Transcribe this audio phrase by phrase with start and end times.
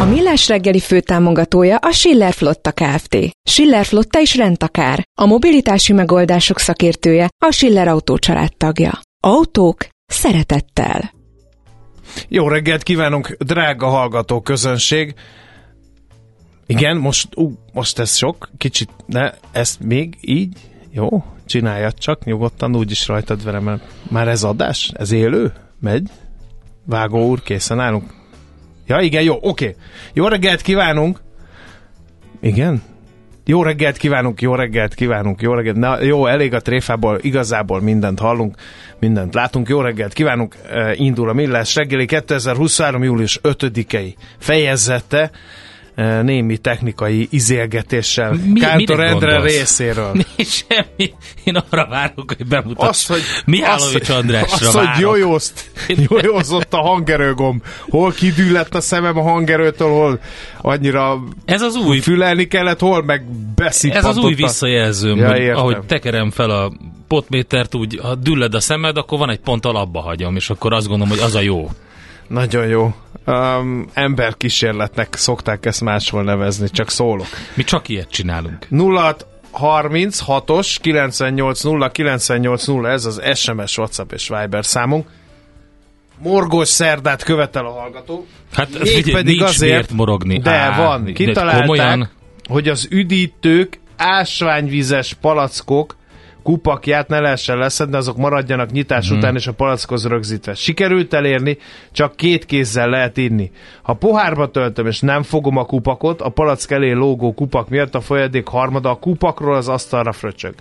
[0.00, 3.16] A Millás reggeli főtámogatója a Schiller Flotta Kft.
[3.42, 5.08] Schiller Flotta is rendtakár.
[5.20, 8.18] A mobilitási megoldások szakértője a Schiller Autó
[8.56, 9.00] tagja.
[9.22, 11.12] Autók szeretettel.
[12.28, 15.14] Jó reggelt kívánunk, drága hallgató közönség!
[16.66, 20.56] Igen, most, ú, most ez sok, kicsit, ne, ezt még így,
[20.90, 24.92] jó, csináljad csak, nyugodtan, úgyis rajtad verem, mert már ez adás?
[24.94, 25.52] Ez élő?
[25.80, 26.10] Megy?
[26.86, 28.19] Vágó úr, készen állunk?
[28.90, 29.76] Ja, igen, jó, oké.
[30.12, 31.20] Jó reggelt kívánunk!
[32.40, 32.82] Igen?
[33.44, 35.76] Jó reggelt kívánunk, jó reggelt kívánunk, jó reggelt.
[35.76, 38.56] Na, jó, elég a tréfából, igazából mindent hallunk,
[38.98, 39.68] mindent látunk.
[39.68, 43.02] Jó reggelt kívánunk, uh, indul a Millás reggeli 2023.
[43.02, 45.30] július 5-i fejezete
[46.22, 50.12] némi technikai izélgetéssel Mi- Kántor Endre részéről.
[50.36, 51.12] Mi semmi.
[51.44, 52.88] Én arra várok, hogy bemutass.
[52.88, 55.00] Azt, hogy, Mihálovics azt, Andrásra azt, hogy várok.
[55.00, 55.70] jójózt,
[56.08, 57.62] jójózott a hangerőgomb.
[57.90, 60.20] Hol kidüllett a szemem a hangerőtől, hol
[60.60, 64.10] annyira Ez az új, fülelni kellett, hol meg ez beszippantott.
[64.10, 66.72] az új visszajelzőm, Ja, hogy ahogy tekerem fel a
[67.08, 70.86] potmétert, úgy, ha dülled a szemed, akkor van egy pont alapba hagyom, és akkor azt
[70.88, 71.70] gondolom, hogy az a jó.
[72.30, 72.94] Nagyon jó.
[73.26, 77.26] Um, emberkísérletnek szokták ezt máshol nevezni, csak szólok.
[77.54, 78.66] Mi csak ilyet csinálunk.
[78.68, 79.16] 0
[79.58, 85.08] 36-os 980 980 ez az SMS, WhatsApp és Viber számunk.
[86.18, 88.26] Morgos szerdát követel a hallgató.
[88.52, 90.38] Hát ez figyelj, pedig nincs azért- miért morogni.
[90.38, 92.10] De Á, van, kitalálták, Komolyan,
[92.48, 95.96] hogy az üdítők ásványvizes palackok
[96.42, 99.18] kupakját ne lehessen leszedni, azok maradjanak nyitás hmm.
[99.18, 100.54] után és a palackhoz rögzítve.
[100.54, 101.58] Sikerült elérni,
[101.92, 103.50] csak két kézzel lehet inni.
[103.82, 108.00] Ha pohárba töltöm és nem fogom a kupakot, a palack elé lógó kupak miatt a
[108.00, 110.54] folyadék harmada a kupakról az asztalra fröcsög.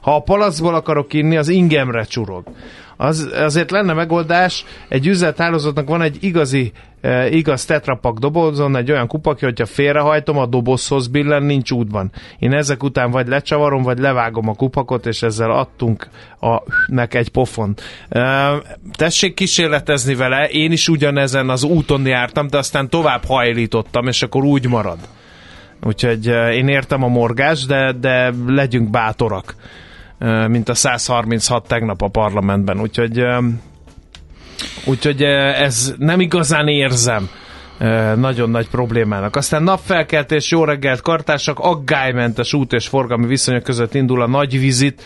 [0.00, 2.44] Ha a palackból akarok inni, az ingemre csurog.
[3.00, 9.06] Az, azért lenne megoldás, egy üzlethálózatnak van egy igazi, e, igaz tetrapak dobozon, egy olyan
[9.06, 12.10] kupakja, hogyha félrehajtom, a dobozhoz billen, nincs útban.
[12.38, 16.08] Én ezek után vagy lecsavarom, vagy levágom a kupakot, és ezzel adtunk
[16.40, 17.74] a nek egy pofon.
[18.08, 18.52] E,
[18.92, 24.44] tessék kísérletezni vele, én is ugyanezen az úton jártam, de aztán tovább hajlítottam, és akkor
[24.44, 24.98] úgy marad.
[25.82, 29.54] Úgyhogy e, én értem a morgás, de, de legyünk bátorak
[30.48, 32.80] mint a 136 tegnap a parlamentben.
[32.80, 33.22] Úgyhogy,
[34.86, 37.28] úgyhogy ez nem igazán érzem
[38.16, 39.36] nagyon nagy problémának.
[39.36, 45.02] Aztán napfelkeltés, jó reggelt, kartársak, aggálymentes út és forgalmi viszonyok között indul a nagy vizit.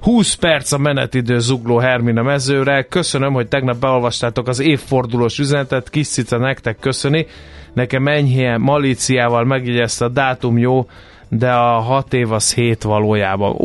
[0.00, 2.82] 20 perc a menetidő zugló Hermina mezőre.
[2.82, 5.90] Köszönöm, hogy tegnap beolvastátok az évfordulós üzenetet.
[5.90, 7.26] Kis cica nektek köszöni.
[7.72, 10.86] Nekem enyhén malíciával megjegyezte a dátum jó,
[11.28, 13.56] de a hat év az hét valójában.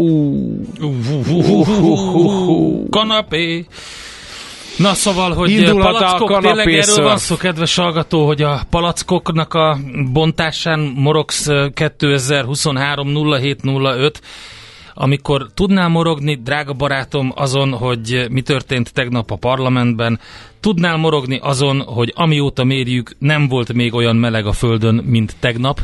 [2.90, 3.66] Kanapé.
[4.78, 8.62] Na szóval, hogy Indulhat a palackok, kanapé tényleg erről van szó, kedves hallgató, hogy a
[8.70, 9.78] palackoknak a
[10.12, 13.08] bontásán morogsz 2023
[13.42, 14.22] 0705,
[14.94, 20.20] amikor tudnál morogni, drága barátom, azon, hogy mi történt tegnap a parlamentben,
[20.64, 25.80] Tudnál morogni azon, hogy amióta mérjük, nem volt még olyan meleg a Földön, mint tegnap.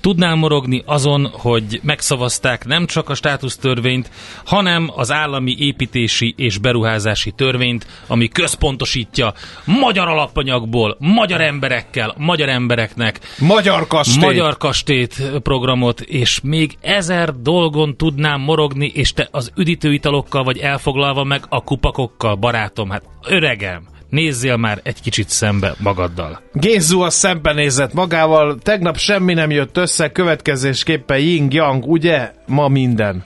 [0.00, 4.10] Tudnál morogni azon, hogy megszavazták nem csak a státusztörvényt,
[4.44, 9.32] hanem az állami építési és beruházási törvényt, ami központosítja
[9.64, 14.24] magyar alapanyagból, magyar emberekkel, magyar embereknek, Magyar kastély.
[14.24, 21.24] Magyar Kastét programot, és még ezer dolgon tudnám morogni, és te az üdítőitalokkal vagy elfoglalva
[21.24, 22.90] meg a kupakokkal, barátom.
[22.90, 26.40] Hát öregem, nézzél már egy kicsit szembe magaddal.
[26.52, 32.32] Gézu a szembenézett magával, tegnap semmi nem jött össze, következésképpen yin-yang, ugye?
[32.46, 33.24] Ma minden.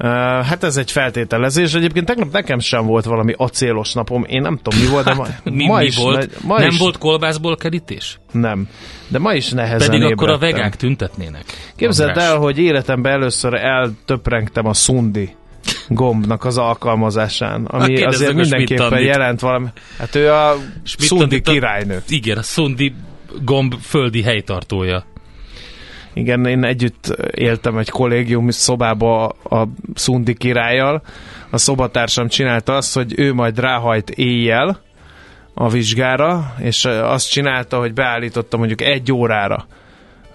[0.00, 0.08] Uh,
[0.44, 1.74] hát ez egy feltételezés.
[1.74, 4.24] Egyébként tegnap nekem sem volt valami acélos napom.
[4.28, 6.42] Én nem tudom, mi volt, de ma, Mi, ma mi is, volt?
[6.42, 8.18] Ma nem is, volt kolbászból kerítés?
[8.32, 8.68] Nem.
[9.08, 10.56] De ma is nehezen Pedig akkor a ébredtem.
[10.56, 11.44] vegák tüntetnének.
[11.76, 12.26] Képzeld András.
[12.28, 15.36] el, hogy életemben először eltöprengtem a szundi
[15.88, 19.66] gombnak az alkalmazásán, ami kérdezd azért mindenképpen jelent valami.
[19.98, 22.02] Hát ő a Schmidt szundi királynő.
[22.08, 22.94] Igen, a szundi
[23.44, 25.04] gomb földi helytartója.
[26.14, 31.02] Igen, én együtt éltem egy kollégium szobába a szundi királlyal.
[31.50, 34.80] A szobatársam csinálta azt, hogy ő majd ráhajt éjjel
[35.54, 39.66] a vizsgára, és azt csinálta, hogy beállította mondjuk egy órára.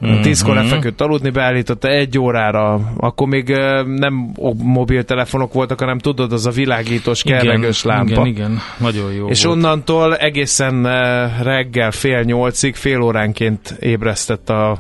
[0.05, 0.21] Mm-hmm.
[0.21, 3.47] Tízkor lefeküdt aludni, beállította egy órára, akkor még
[3.85, 4.33] nem
[4.63, 8.11] mobiltelefonok voltak, hanem tudod, az a világítós, kerregős lámpa.
[8.11, 9.57] Igen, igen, nagyon jó És volt.
[9.57, 10.83] onnantól egészen
[11.43, 14.79] reggel fél nyolcig, fél óránként ébresztett a,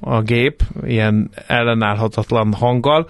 [0.00, 3.08] a gép, ilyen ellenállhatatlan hanggal.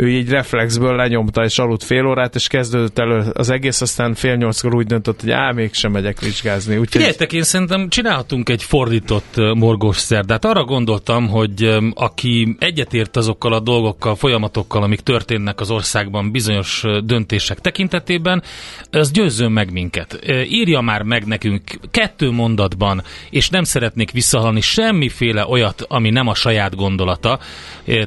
[0.00, 4.34] Ő így reflexből lenyomta és aludt fél órát, és kezdődött elő az egész, aztán fél
[4.36, 6.72] nyolckor úgy döntött, hogy á, mégsem megyek vizsgázni.
[6.72, 10.44] Úgyhogy Figyeljetek, én szerintem csinálhatunk egy fordított morgós szerdát.
[10.44, 17.58] Arra gondoltam, hogy aki egyetért azokkal a dolgokkal, folyamatokkal, amik történnek az országban bizonyos döntések
[17.58, 18.42] tekintetében,
[18.90, 20.18] az győzzön meg minket.
[20.48, 26.34] Írja már meg nekünk kettő mondatban, és nem szeretnék visszahalni semmiféle olyat, ami nem a
[26.34, 27.38] saját gondolata.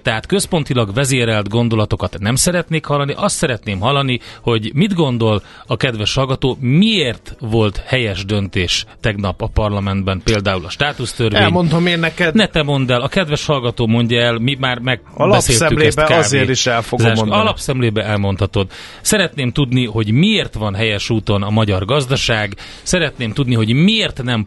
[0.01, 1.49] Tehát központilag vezérelt
[1.81, 7.83] gondolatokat nem szeretnék hallani, azt szeretném hallani, hogy mit gondol a kedves hallgató, miért volt
[7.85, 11.41] helyes döntés tegnap a parlamentben, például a státusztörvény.
[11.41, 15.17] elmondom én neked, Ne te mondd el, a kedves hallgató mondja el, mi már megbeszéltük
[15.17, 16.15] lapszemlébe ezt kávé.
[16.15, 17.41] azért is el fogom Zás- mondani.
[17.41, 18.71] Alapszemlébe elmondhatod.
[19.01, 24.43] Szeretném tudni, hogy miért van helyes úton a magyar gazdaság, szeretném tudni, hogy miért nem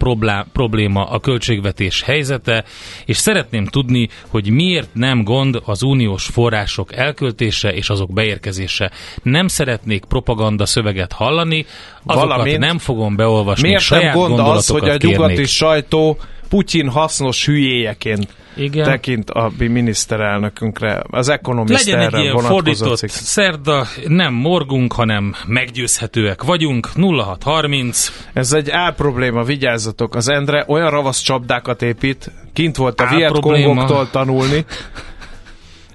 [0.52, 2.64] probléma a költségvetés helyzete,
[3.04, 7.23] és szeretném tudni, hogy miért nem gond az uniós források elköltése
[7.72, 8.90] és azok beérkezése.
[9.22, 11.66] Nem szeretnék propaganda szöveget hallani,
[12.04, 15.46] azokat Valamint- nem fogom beolvasni, miért nem gond az, hogy a nyugati kérnék.
[15.46, 16.18] sajtó
[16.48, 18.26] Putyin hasznos hülyéjeként
[18.56, 18.84] Igen.
[18.84, 21.02] tekint a mi miniszterelnökünkre.
[21.10, 23.08] Az Economist Legyen egy ilyen fordított cikk.
[23.08, 26.88] szerda, nem morgunk, hanem meggyőzhetőek vagyunk.
[26.96, 28.12] 0630.
[28.32, 30.14] Ez egy álprobléma, vigyázzatok.
[30.14, 33.56] Az Endre olyan ravasz csapdákat épít, kint volt a Álprobléma.
[33.56, 34.64] Vietcongoktól tanulni,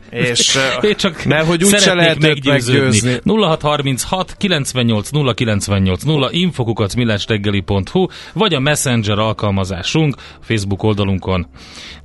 [0.10, 3.20] és Én csak mert hogy úgyse lehet őt meggyőzni.
[3.26, 11.48] 0636 98 0 98 0 infokukat millásreggeli.hu vagy a Messenger alkalmazásunk Facebook oldalunkon.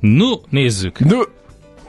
[0.01, 0.99] No, nézzük.
[0.99, 1.21] Nő,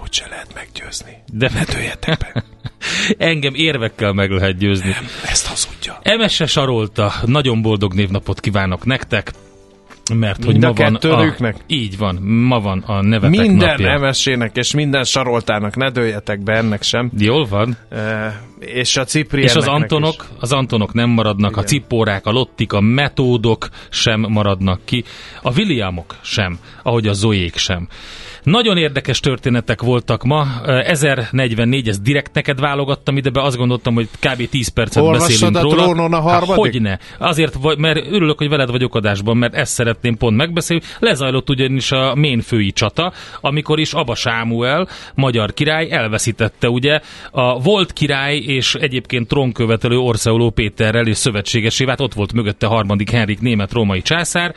[0.04, 1.24] úgyse lehet meggyőzni.
[1.34, 2.44] De Ne dőljetek be,
[3.30, 4.96] engem érvekkel meg lehet győzni.
[5.26, 6.00] ezt hazudja.
[6.02, 9.32] Emese Sarolta, nagyon boldog névnapot kívánok nektek,
[10.14, 11.56] mert hogy Mind a ma van kettőjüknek?
[11.56, 14.00] a, így van, ma van a nevetek Minden napja.
[14.00, 17.12] MS-ének és minden saroltának, ne dőljetek be ennek sem.
[17.18, 17.78] Jól van.
[17.90, 21.64] E, és a És Cipriennek az Antonok, az Antonok nem maradnak, Igen.
[21.64, 25.04] a Cippórák, a Lottik, a Metódok sem maradnak ki,
[25.42, 27.88] a Williamok sem, ahogy a Zoék sem.
[28.44, 30.48] Nagyon érdekes történetek voltak ma.
[30.66, 34.50] Eh, 1044, ezt direkt neked válogattam ide be, azt gondoltam, hogy kb.
[34.50, 35.84] 10 percet Olvastad beszélünk a róla.
[35.84, 36.50] trónon a harmadik?
[36.50, 37.00] Há, Hogyne.
[37.20, 40.84] Azért, mert örülök, hogy veled vagyok adásban, mert ezt szeretném pont megbeszélni.
[41.00, 47.00] Lezajlott ugyanis a ménfői csata, amikor is Aba Sámuel, magyar király elveszítette ugye
[47.32, 53.40] a volt király és egyébként trónkövetelő Orseoló Péterrel és szövetségesével, ott volt mögötte harmadik Henrik
[53.40, 54.56] német-római császár,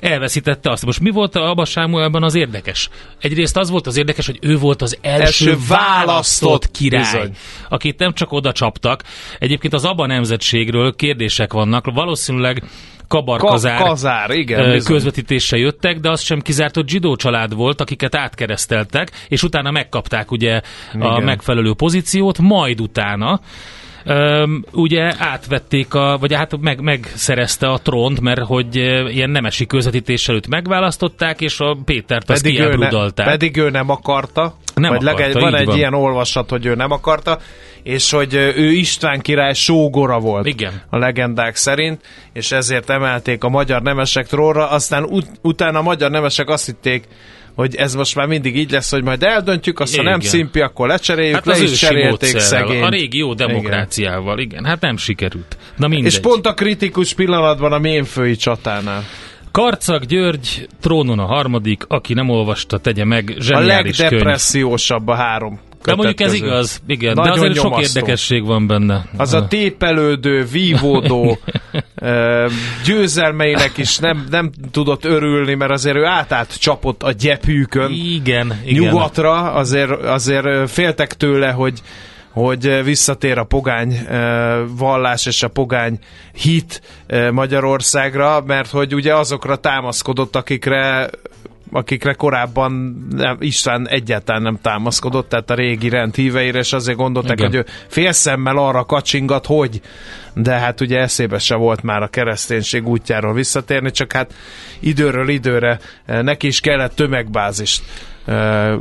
[0.00, 0.84] elveszítette azt.
[0.84, 2.88] Most mi volt a Abba Sámuelben az érdekes?
[3.20, 7.36] Egyrészt az volt az érdekes, hogy ő volt az első, Első választott, király, bizony.
[7.68, 9.02] akit nem csak oda csaptak.
[9.38, 12.62] Egyébként az Abba nemzetségről kérdések vannak, valószínűleg
[13.08, 14.92] Kabarkazár Ka- Kazár, igen, bizony.
[14.94, 20.30] közvetítéssel jöttek, de azt sem kizárt, hogy zsidó család volt, akiket átkereszteltek, és utána megkapták
[20.30, 20.54] ugye
[20.92, 21.22] a Igen.
[21.22, 23.40] megfelelő pozíciót, majd utána
[24.06, 28.76] Öm, ugye átvették, a, vagy hát meg, megszerezte a trónt, mert hogy
[29.14, 33.26] ilyen nemesi közvetítés előtt megválasztották, és a Pétert azt Pedig ő, ne, kielbrudalták.
[33.26, 34.54] pedig ő nem akarta.
[34.74, 35.76] Nem vagy akarta, legalább van egy van.
[35.76, 37.38] ilyen olvasat, hogy ő nem akarta,
[37.82, 40.82] és hogy ő István király sógora volt Igen.
[40.90, 42.00] a legendák szerint,
[42.32, 47.04] és ezért emelték a magyar nemesek trónra, aztán ut- utána a magyar nemesek azt hitték,
[47.56, 50.30] hogy ez most már mindig így lesz, hogy majd eldöntjük, azt ha nem Igen.
[50.30, 52.82] szimpi, akkor lecseréljük, Hát le az is cserélték szegény.
[52.82, 54.64] a régi jó demokráciával, igen.
[54.64, 55.56] Hát nem sikerült.
[55.76, 56.12] Na mindegy.
[56.12, 59.02] És pont a kritikus pillanatban a ménfői csatánál.
[59.50, 64.10] Karcag György trónon a harmadik, aki nem olvasta, tegye meg, A zseniális könyv.
[64.10, 66.46] legdepressziósabb a három De mondjuk ez közül.
[66.46, 67.98] igaz, igen, Nagyon de azért sok nyomasztó.
[67.98, 69.06] érdekesség van benne.
[69.16, 71.38] Az a tépelődő, vívódó
[72.86, 78.82] győzelmeinek is nem, nem tudott örülni, mert azért ő átát csapott a gyepűkön Igen, igen.
[78.82, 81.82] nyugatra, azért, azért féltek tőle, hogy
[82.30, 83.98] hogy visszatér a pogány
[84.76, 85.98] vallás és a pogány
[86.34, 86.82] hit
[87.30, 91.10] Magyarországra, mert hogy ugye azokra támaszkodott, akikre
[91.70, 92.72] akikre korábban
[93.10, 97.50] nem, István egyáltalán nem támaszkodott, tehát a régi rend híveire, és azért gondolták, Igen.
[97.50, 99.80] hogy ő félszemmel arra kacsingat, hogy,
[100.34, 104.34] de hát ugye eszébe se volt már a kereszténység útjáról visszatérni, csak hát
[104.80, 107.82] időről időre eh, neki is kellett tömegbázist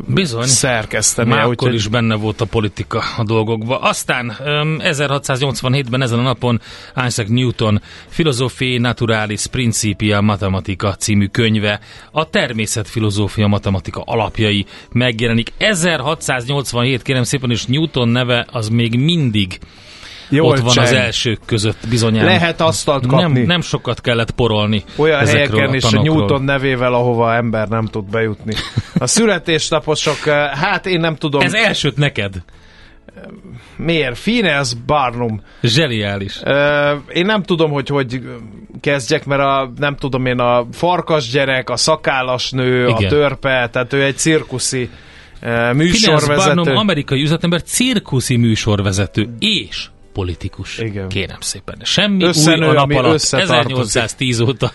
[0.07, 0.45] Bizony.
[0.45, 1.29] szerkeszteni.
[1.29, 3.81] Már akkor is benne volt a politika a dolgokban.
[3.81, 6.61] Aztán öm, 1687-ben ezen a napon
[7.07, 11.79] Isaac Newton Philosophiae Naturalis Principia Mathematica című könyve
[12.11, 15.51] a természetfilozófia matematika alapjai megjelenik.
[15.57, 19.59] 1687 kérem szépen, és Newton neve az még mindig
[20.29, 20.85] Jól ott van cseng.
[20.87, 22.25] az elsők között bizonyán.
[22.25, 23.37] Lehet asztalt kapni.
[23.39, 26.01] nem, nem sokat kellett porolni Olyan helyeken a is a.
[26.01, 28.53] Newton nevével, ahova ember nem tud bejutni.
[28.97, 32.33] A születésnaposok, eh, hát én nem tudom, Ez elsőt neked.
[33.77, 34.19] miért?
[34.19, 35.41] Phineas Barnum.
[35.61, 36.39] Zseniális.
[36.43, 38.21] Ö, én nem tudom, hogy hogy
[38.81, 43.05] kezdjek, mert a, nem tudom én, a farkas gyerek, a szakállas nő, Igen.
[43.05, 44.89] a törpe, tehát ő egy cirkuszi
[45.41, 46.55] ö, Phineas műsorvezető.
[46.55, 50.77] Barnum amerikai üzletember, cirkuszi műsorvezető és politikus.
[50.77, 51.07] Igen.
[51.07, 51.77] Kérem szépen.
[51.83, 53.13] Semmi Összenő, új a nap alatt.
[53.13, 53.77] összetartozik.
[53.77, 54.71] 1810 óta.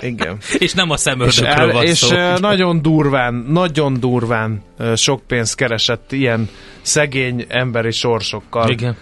[0.00, 0.36] Igen.
[0.58, 2.16] és nem a És, szemöldökről el, van és szó.
[2.16, 6.48] ö, nagyon durván, nagyon durván ö, sok pénzt keresett ilyen
[6.80, 8.70] szegény emberi sorsokkal.
[8.70, 8.96] Igen.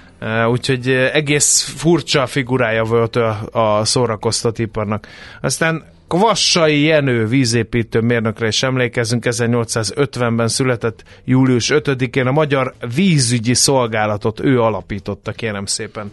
[0.50, 5.06] Úgyhogy egész furcsa figurája volt a, a szórakoztatóiparnak.
[5.40, 14.40] Aztán Kvassai Jenő vízépítő mérnökre is emlékezünk, 1850-ben született július 5-én a Magyar Vízügyi Szolgálatot
[14.40, 16.12] ő alapította, kérem szépen.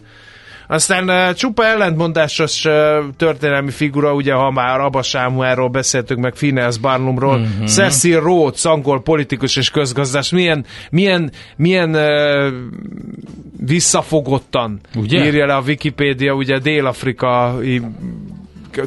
[0.68, 2.72] Aztán uh, csupa ellentmondásos uh,
[3.16, 7.48] történelmi figura, ugye ha már Abba Sámuelról beszéltünk, meg Phineas Barnumról, Mhm.
[7.48, 7.64] mm-hmm.
[7.64, 12.52] Cecil Rhodes, angol politikus és közgazdás, milyen, milyen, milyen uh,
[13.66, 15.24] visszafogottan Ugye?
[15.24, 17.82] írja le a Wikipédia, ugye dél-afrikai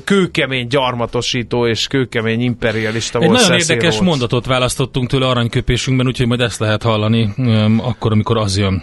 [0.03, 4.09] kőkemény gyarmatosító és kőkemény imperialista Egy volt nagyon Cecil érdekes Rhodes.
[4.09, 7.33] mondatot választottunk tőle aranyköpésünkben, úgyhogy majd ezt lehet hallani
[7.77, 8.81] akkor, amikor az jön.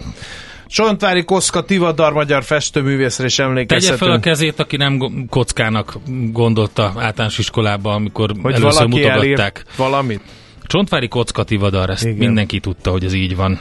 [0.67, 5.99] Csontvári Koszka Tivadar magyar festőművészre is Tegye fel a kezét, aki nem kockának
[6.31, 9.65] gondolta általános iskolában, amikor Hogy először mutogatták.
[9.77, 10.21] valamit.
[10.63, 12.17] Csontvári kocka tivadar, ezt Igen.
[12.17, 13.59] mindenki tudta, hogy ez így van.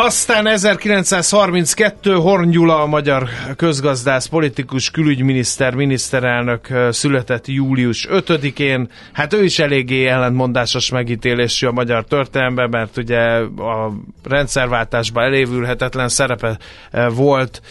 [0.00, 8.90] Aztán 1932 Horn Gyula, a magyar közgazdász, politikus, külügyminiszter, miniszterelnök született július 5-én.
[9.12, 13.20] Hát ő is eléggé ellentmondásos megítélésű a magyar történelemben, mert ugye
[13.56, 13.92] a
[14.24, 16.58] rendszerváltásban elévülhetetlen szerepe
[17.14, 17.62] volt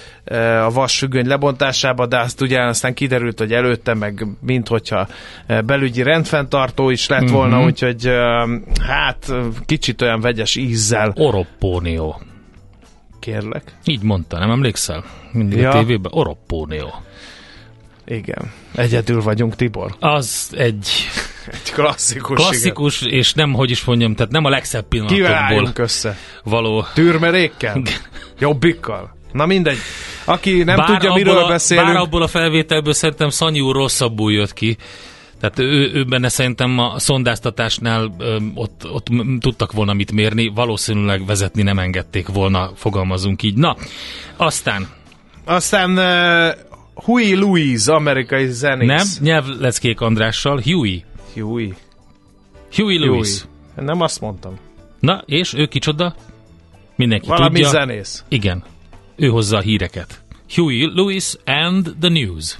[0.65, 5.07] a vasfüggöny lebontásában, de azt ugye aztán kiderült, hogy előtte meg minthogyha
[5.47, 7.65] ö, belügyi rendfenntartó is lett volna, Mhm.
[7.65, 8.55] úgyhogy ö,
[8.87, 9.33] hát
[9.65, 12.21] kicsit olyan vegyes ízzel Oroppónió.
[13.19, 13.63] kérlek.
[13.85, 15.03] Így mondta, nem emlékszel?
[15.31, 15.69] Mindig Ja.
[15.69, 16.11] a tévében.
[16.15, 16.93] Oroppónió.
[18.05, 18.51] Igen.
[18.75, 19.95] Egyedül vagyunk, Tibor.
[19.99, 20.87] Az egy
[21.51, 22.35] Egy klasszikus.
[22.37, 25.05] klasszikus, és nem, hogy is mondjam, tehát nem a legszebb Igen.
[25.07, 26.17] Kivel pillanatokból álljunk össze?
[26.43, 26.85] való.
[26.93, 27.81] Tűrmerékkel?
[28.39, 29.15] Jobbikkal?
[29.37, 29.77] Na mindegy.
[30.25, 31.87] Aki nem tudja, miről a, beszélünk.
[31.87, 34.77] Bár abból a felvételből szerintem Szanyi úr rosszabbul jött ki.
[35.39, 39.07] Tehát ő, ő benne szerintem a szondáztatásnál ö, ott, ott
[39.39, 43.55] tudtak volna mit mérni, valószínűleg vezetni nem engedték volna, fogalmazunk így.
[43.55, 43.75] Na,
[44.37, 44.87] aztán
[45.45, 46.57] Aztán uh,
[46.93, 49.19] Huey Louise, amerikai nem, zenész.
[49.19, 51.03] nyelvleckék Andrással, Huey.
[51.33, 51.73] Huey.
[52.75, 52.97] Huey Huey.
[52.97, 53.45] Lewis.
[53.75, 54.57] Nem azt mondtam.
[54.99, 56.15] Na, és ő kicsoda?
[56.95, 57.69] Mindenki Valami tudja.
[57.69, 58.23] zenész.
[58.27, 58.63] Igen,
[59.17, 60.21] ő hozza a híreket.
[60.55, 62.59] Huey Lewis and the News.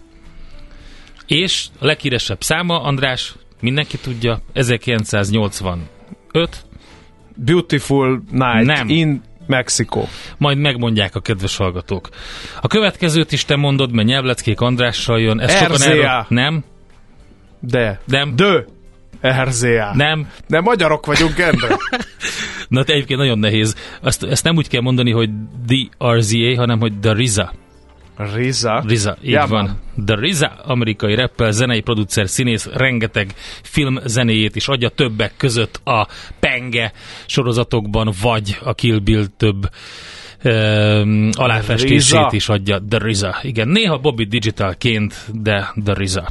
[1.28, 5.88] És a leghíresebb száma, András, mindenki tudja, 1985,
[7.36, 8.90] Beautiful Night Nem.
[8.90, 10.08] in Mexikó.
[10.38, 12.10] Majd megmondják a kedves hallgatók.
[12.62, 15.40] A következőt is te mondod, mert Nyelvleckék Andrással jön.
[15.40, 15.90] Ezt RZA.
[15.90, 16.26] erről...
[16.30, 16.64] Nem?
[17.60, 18.02] De.
[18.06, 18.36] Nem.
[18.36, 18.62] Dö.
[19.44, 19.92] RZA.
[19.94, 20.28] Nem.
[20.48, 21.76] De magyarok vagyunk, Endre.
[22.68, 23.76] Na, te egyébként nagyon nehéz.
[24.02, 25.30] Azt, ezt nem úgy kell mondani, hogy
[25.68, 27.54] The RZA, hanem hogy The RZA.
[28.34, 28.84] Riza.
[28.88, 29.80] Riza, így Ja, van.
[30.06, 33.34] The Riza, amerikai rappel, zenei producer, színész, rengeteg
[33.64, 36.08] film zenéjét is adja többek között a
[36.40, 36.92] Penge
[37.26, 39.70] sorozatokban, vagy a Kill Bill több
[40.44, 42.30] um, aláfestését Riza.
[42.32, 43.36] is adja The Riza.
[43.42, 46.28] Igen, néha Bobby Digitalként, de The Riza.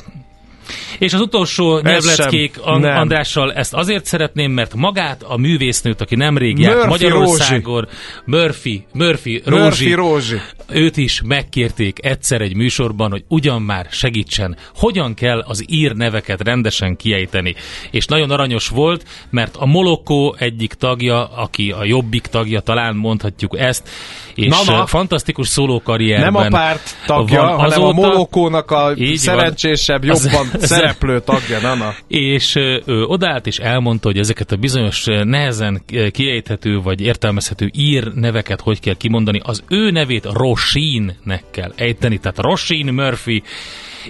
[0.98, 2.58] És az utolsó nyelvleckék.
[2.62, 7.88] Andrással ezt azért szeretném, mert magát a művésznőt, aki nemrég járt Murphy Magyarországon,
[8.24, 10.36] Murphy, Murphy, Rózsi, Murphy Rózsi.
[10.68, 16.42] őt is megkérték egyszer egy műsorban, hogy ugyan már segítsen, hogyan kell az ír neveket
[16.42, 17.54] rendesen kiejteni.
[17.90, 23.58] És nagyon aranyos volt, mert a Molokó egyik tagja, aki a jobbik tagja, talán mondhatjuk
[23.58, 23.88] ezt,
[24.34, 29.06] és Na, fantasztikus szólókarrierben Nem a párt tagja, van hanem a azóta, Molokónak a Így
[29.06, 29.16] van.
[29.16, 31.94] szerencsésebb, Az- jobban szereplő tagja, Nana.
[32.08, 38.60] és ő odaállt és elmondta, hogy ezeket a bizonyos nehezen kiejthető vagy értelmezhető ír neveket
[38.60, 39.40] hogy kell kimondani.
[39.44, 43.42] Az ő nevét Rosin-nek kell ejteni, tehát Rosin Murphy,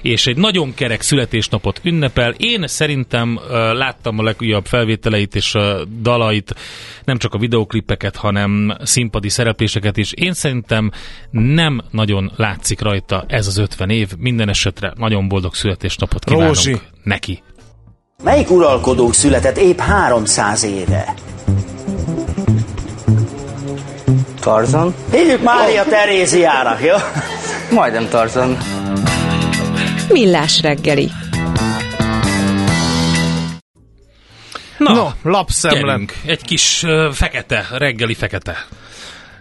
[0.02, 2.34] és egy nagyon kerek születésnapot ünnepel.
[2.36, 3.40] Én szerintem
[3.72, 6.54] láttam a legújabb felvételeit és a dalait,
[7.04, 10.12] nem csak a videoklipeket, hanem színpadi szerepléseket is.
[10.12, 10.90] Én szerintem
[11.30, 14.08] nem nagyon látszik rajta ez az 50 év.
[14.18, 16.76] Minden esetre nagyon boldog születésnapot kívánunk Rózsi.
[17.02, 17.42] neki.
[18.24, 21.14] Melyik uralkodónk született épp 300 éve?
[24.40, 24.94] Tarzan?
[25.12, 26.94] Hívjuk Mária Teréziának, jó?
[27.70, 28.56] Majdnem Tarzan.
[30.10, 31.10] Millás reggeli.
[34.78, 35.80] Na, No, lapszemle.
[35.80, 36.12] gyerünk.
[36.26, 38.66] Egy kis uh, fekete, reggeli fekete.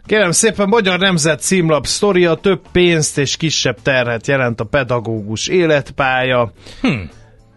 [0.06, 6.52] Kérem szépen, Magyar Nemzet címlap sztoria több pénzt és kisebb terhet jelent a pedagógus életpálya.
[6.82, 6.90] Hm.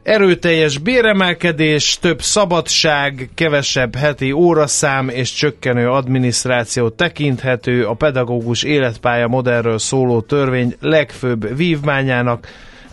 [0.02, 9.78] Erőteljes béremelkedés, több szabadság, kevesebb heti óraszám és csökkenő adminisztráció tekinthető a pedagógus életpálya modellről
[9.78, 12.46] szóló törvény legfőbb vívmányának.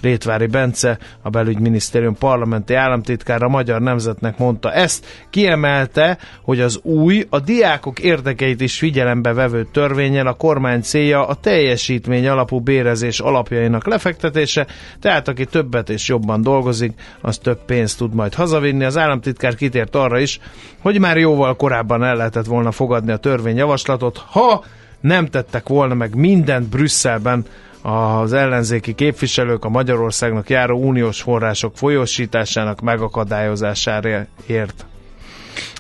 [0.06, 7.40] Rétvári Bence, a belügyminisztérium parlamenti államtitkára Magyar Nemzetnek mondta ezt, kiemelte, hogy az új, a
[7.40, 14.68] diákok érdekeit is figyelembe vevő törvényen a kormány célja a teljesítmény alapú bérezés alapjainak lefektetése,
[15.00, 18.84] tehát aki többet és jobban dolgozik, az több pénzt tud majd hazavinni.
[18.84, 20.40] Az államtitkár kitért arra is,
[20.82, 24.64] hogy már jóval korábban el lehetett volna fogadni a törvényjavaslatot, ha
[25.02, 27.46] nem tettek volna meg mindent Brüsszelben
[27.86, 34.86] az ellenzéki képviselők a Magyarországnak járó uniós források folyósításának megakadályozására ért.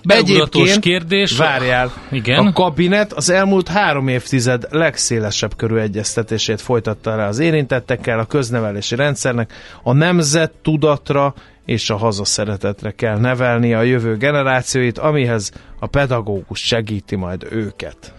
[0.04, 1.38] Beugratos kérdés.
[1.38, 1.92] Várjál.
[2.12, 2.46] Igen.
[2.48, 8.96] A kabinet az elmúlt három évtized legszélesebb körű egyeztetését folytatta le az érintettekkel, a köznevelési
[8.96, 11.34] rendszernek a nemzet tudatra
[11.66, 18.14] és a hazaszeretetre kell nevelni a jövő generációit, amihez a pedagógus segíti majd őket.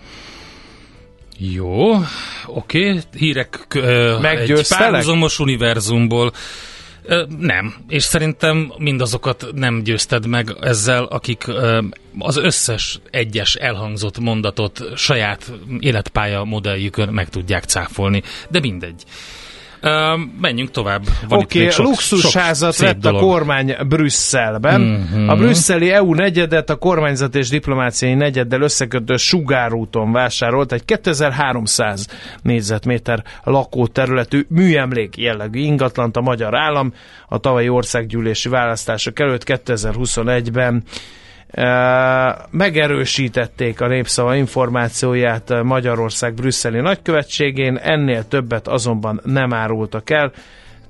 [1.38, 1.92] Jó,
[2.46, 3.66] oké, hírek
[4.22, 6.32] egy párhuzamos univerzumból.
[7.38, 11.44] Nem, és szerintem mindazokat nem győzted meg ezzel, akik
[12.18, 19.02] az összes egyes elhangzott mondatot saját életpálya modelljükön meg tudják cáfolni, de mindegy.
[20.40, 21.02] Menjünk tovább.
[21.28, 23.20] Oké, okay, luxusházat vett a dolog.
[23.20, 24.80] kormány Brüsszelben.
[24.80, 25.28] Mhm.
[25.28, 32.08] A brüsszeli EU negyedet a kormányzat és diplomáciai negyeddel összekötő sugárúton vásárolt egy 2300
[32.42, 36.92] négyzetméter lakóterületű műemlék jellegű ingatlant a magyar állam
[37.28, 41.25] a tavalyi országgyűlési választások előtt 2021-ben Uh,
[42.50, 50.32] megerősítették a népszava információját Magyarország brüsszeli nagykövetségén, ennél többet azonban nem árultak el.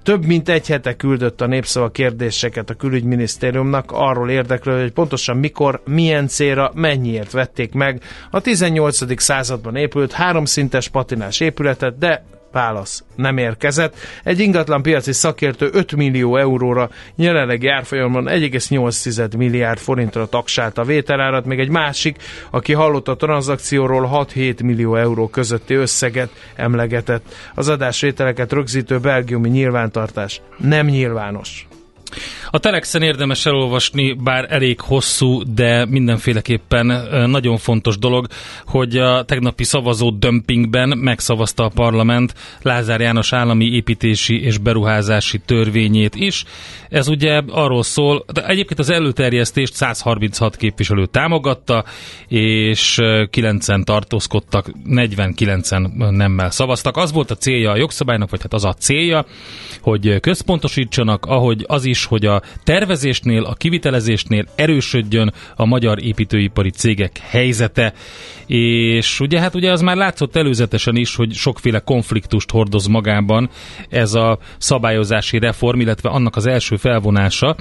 [0.02, 5.82] Több mint egy hete küldött a népszava kérdéseket a külügyminisztériumnak arról érdeklő, hogy pontosan mikor,
[5.84, 9.20] milyen célra, mennyiért vették meg a 18.
[9.22, 13.96] században épült háromszintes patinás épületet, de válasz nem érkezett.
[14.24, 21.44] Egy ingatlan piaci szakértő 5 millió euróra jelenlegi árfolyamon 1,8 milliárd forintra taksálta a vételárat,
[21.44, 22.16] még egy másik,
[22.50, 27.34] aki hallott a tranzakcióról 6-7 millió euró közötti összeget emlegetett.
[27.54, 31.66] Az adásvételeket rögzítő belgiumi nyilvántartás nem nyilvános.
[32.50, 36.86] A Telexen érdemes elolvasni, bár elég hosszú, de mindenféleképpen
[37.30, 38.26] nagyon fontos dolog,
[38.66, 46.14] hogy a tegnapi szavazó dömpingben megszavazta a parlament Lázár János állami építési és beruházási törvényét
[46.14, 46.44] is.
[46.88, 51.84] Ez ugye arról szól, de egyébként az előterjesztést 136 képviselő támogatta,
[52.28, 56.96] és 9-en tartózkodtak, 49-en nemmel szavaztak.
[56.96, 59.26] Az volt a célja a jogszabálynak, vagy hát az a célja,
[59.80, 67.18] hogy központosítsanak, ahogy az is, hogy a tervezésnél, a kivitelezésnél erősödjön a magyar építőipari cégek
[67.18, 67.92] helyzete.
[68.46, 73.50] És ugye hát ugye az már látszott előzetesen is, hogy sokféle konfliktust hordoz magában
[73.88, 77.56] ez a szabályozási reform, illetve annak az első felvonása.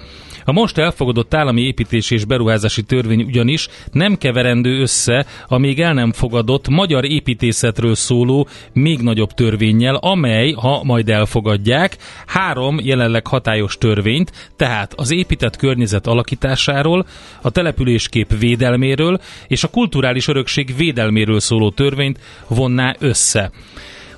[0.47, 5.93] A most elfogadott állami építési és beruházási törvény ugyanis nem keverendő össze a még el
[5.93, 13.77] nem fogadott magyar építészetről szóló még nagyobb törvényjel, amely, ha majd elfogadják, három jelenleg hatályos
[13.77, 17.05] törvényt, tehát az épített környezet alakításáról,
[17.41, 23.51] a településkép védelméről és a kulturális örökség védelméről szóló törvényt vonná össze.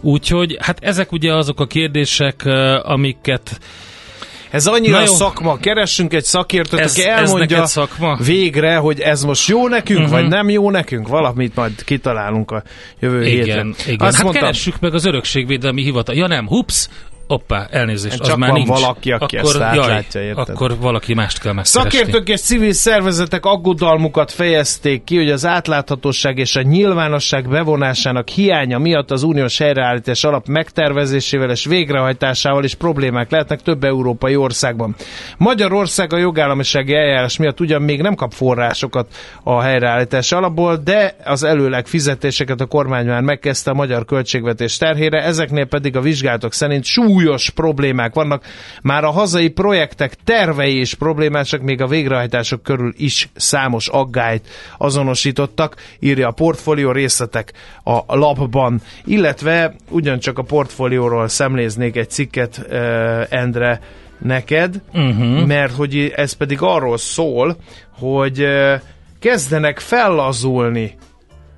[0.01, 2.45] Úgyhogy hát ezek ugye azok a kérdések,
[2.83, 3.59] amiket
[4.51, 8.17] ez annyira szakma, keressünk egy szakértőt, ez, aki elmondja ez szakma?
[8.25, 10.13] végre, hogy ez most jó nekünk, uh-huh.
[10.13, 12.63] vagy nem jó nekünk, valamit majd kitalálunk a
[12.99, 13.75] jövő igen, héten.
[13.85, 16.15] Igen, Azt hát mondtam, keressük meg az örökségvédelmi hivatal.
[16.15, 16.89] Ja nem, hups,
[17.29, 18.79] Oppá, elnézést, Csak az már van nincs.
[18.79, 21.89] valaki, aki akkor, ezt átlátja, jaj, Akkor valaki mást kell megkeresni.
[21.89, 28.77] Szakértők és civil szervezetek aggodalmukat fejezték ki, hogy az átláthatóság és a nyilvánosság bevonásának hiánya
[28.77, 34.95] miatt az uniós helyreállítás alap megtervezésével és végrehajtásával is problémák lehetnek több európai országban.
[35.37, 39.07] Magyarország a jogállamisági eljárás miatt ugyan még nem kap forrásokat
[39.43, 45.23] a helyreállítás alapból, de az előleg fizetéseket a kormány már megkezdte a magyar költségvetés terhére,
[45.23, 48.43] ezeknél pedig a vizsgálatok szerint súly súlyos problémák vannak.
[48.81, 55.75] Már a hazai projektek tervei is problémásak, még a végrehajtások körül is számos aggályt azonosítottak,
[55.99, 57.53] írja a portfólió részletek
[57.83, 58.81] a lapban.
[59.05, 63.81] Illetve ugyancsak a portfólióról szemléznék egy cikket, uh, Endre,
[64.17, 65.45] neked, uh-huh.
[65.45, 67.55] mert hogy ez pedig arról szól,
[67.99, 68.81] hogy uh,
[69.19, 70.95] kezdenek fellazulni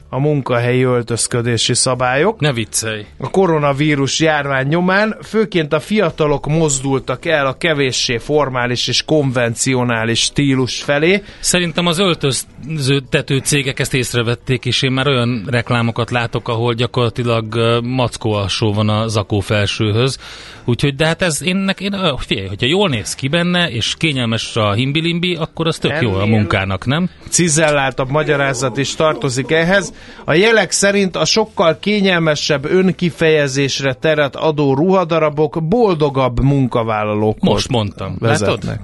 [0.09, 2.39] a munkahelyi öltözködési szabályok.
[2.39, 3.05] Ne viccelj!
[3.17, 10.83] A koronavírus járvány nyomán főként a fiatalok mozdultak el a kevéssé formális és konvencionális stílus
[10.83, 11.23] felé.
[11.39, 18.31] Szerintem az öltöztető cégek ezt észrevették, és én már olyan reklámokat látok, ahol gyakorlatilag mackó
[18.31, 20.17] alsó van a zakó felsőhöz.
[20.65, 24.73] Úgyhogy, de hát ez én, én figyelj, hogyha jól néz ki benne, és kényelmes a
[24.73, 27.09] himbilimbi, akkor az tök Ennél jó a munkának, nem?
[27.29, 29.93] Cizelláltabb magyarázat is tartozik ehhez.
[30.25, 37.39] A jelek szerint a sokkal kényelmesebb önkifejezésre teret adó ruhadarabok boldogabb munkavállalók.
[37.39, 38.15] Most mondtam.
[38.19, 38.63] Vezetnek.
[38.65, 38.79] Látod?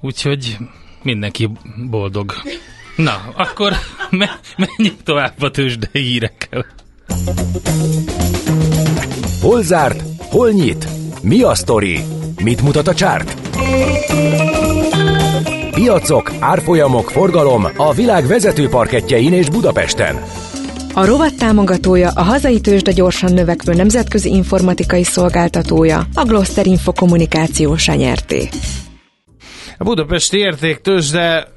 [0.00, 0.56] Úgyhogy
[1.02, 1.50] mindenki
[1.90, 2.32] boldog.
[2.96, 3.72] Na, akkor
[4.10, 6.66] me- menjünk tovább a tőzsdei hírekkel.
[9.40, 10.02] Hol zárt?
[10.18, 10.86] Hol nyit?
[11.22, 12.00] Mi a sztori?
[12.42, 13.36] Mit mutat a csárt?
[15.74, 20.22] Piacok, árfolyamok, forgalom a világ vezető parketjein és Budapesten.
[20.94, 27.76] A rovat támogatója a hazai tőzsde gyorsan növekvő nemzetközi informatikai szolgáltatója, a Gloster Info kommunikáció
[27.86, 28.48] nyerté.
[29.78, 31.48] A budapesti értéktőzsde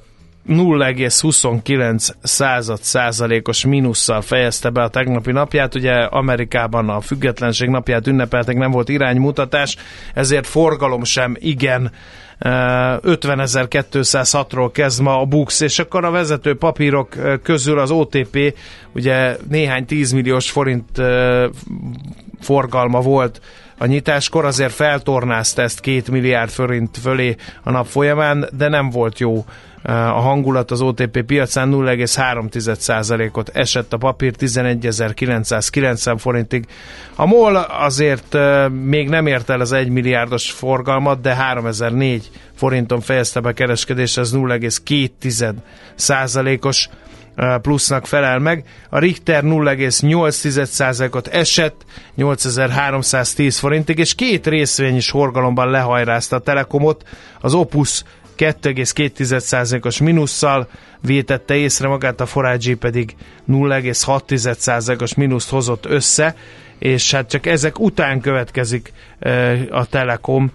[0.47, 5.75] 0,29 század százalékos mínusszal fejezte be a tegnapi napját.
[5.75, 9.77] Ugye Amerikában a függetlenség napját ünnepeltek, nem volt iránymutatás,
[10.13, 11.91] ezért forgalom sem igen
[12.39, 18.57] 50.206-ról kezd ma a BUX, és akkor a vezető papírok közül az OTP
[18.93, 21.01] ugye néhány 10 milliós forint
[22.39, 23.41] forgalma volt
[23.77, 29.19] a nyitáskor, azért feltornázta ezt két milliárd forint fölé a nap folyamán, de nem volt
[29.19, 29.45] jó
[29.93, 36.65] a hangulat az OTP piacán 0,3%-ot esett a papír 11.990 forintig.
[37.15, 38.37] A MOL azért
[38.83, 44.31] még nem ért el az 1 milliárdos forgalmat, de 3004 forinton fejezte be kereskedés, ez
[44.33, 46.89] 0,2%-os
[47.61, 48.65] plusznak felel meg.
[48.89, 57.03] A Richter 0,8%-ot esett 8310 forintig, és két részvény is forgalomban lehajrázta a Telekomot.
[57.41, 58.03] Az Opus
[58.37, 60.67] 2,2%-os minusszal
[61.01, 63.15] vétette észre magát, a Forágyi pedig
[63.51, 66.35] 0,6%-os mínuszt hozott össze,
[66.79, 68.93] és hát csak ezek után következik
[69.69, 70.51] a Telekom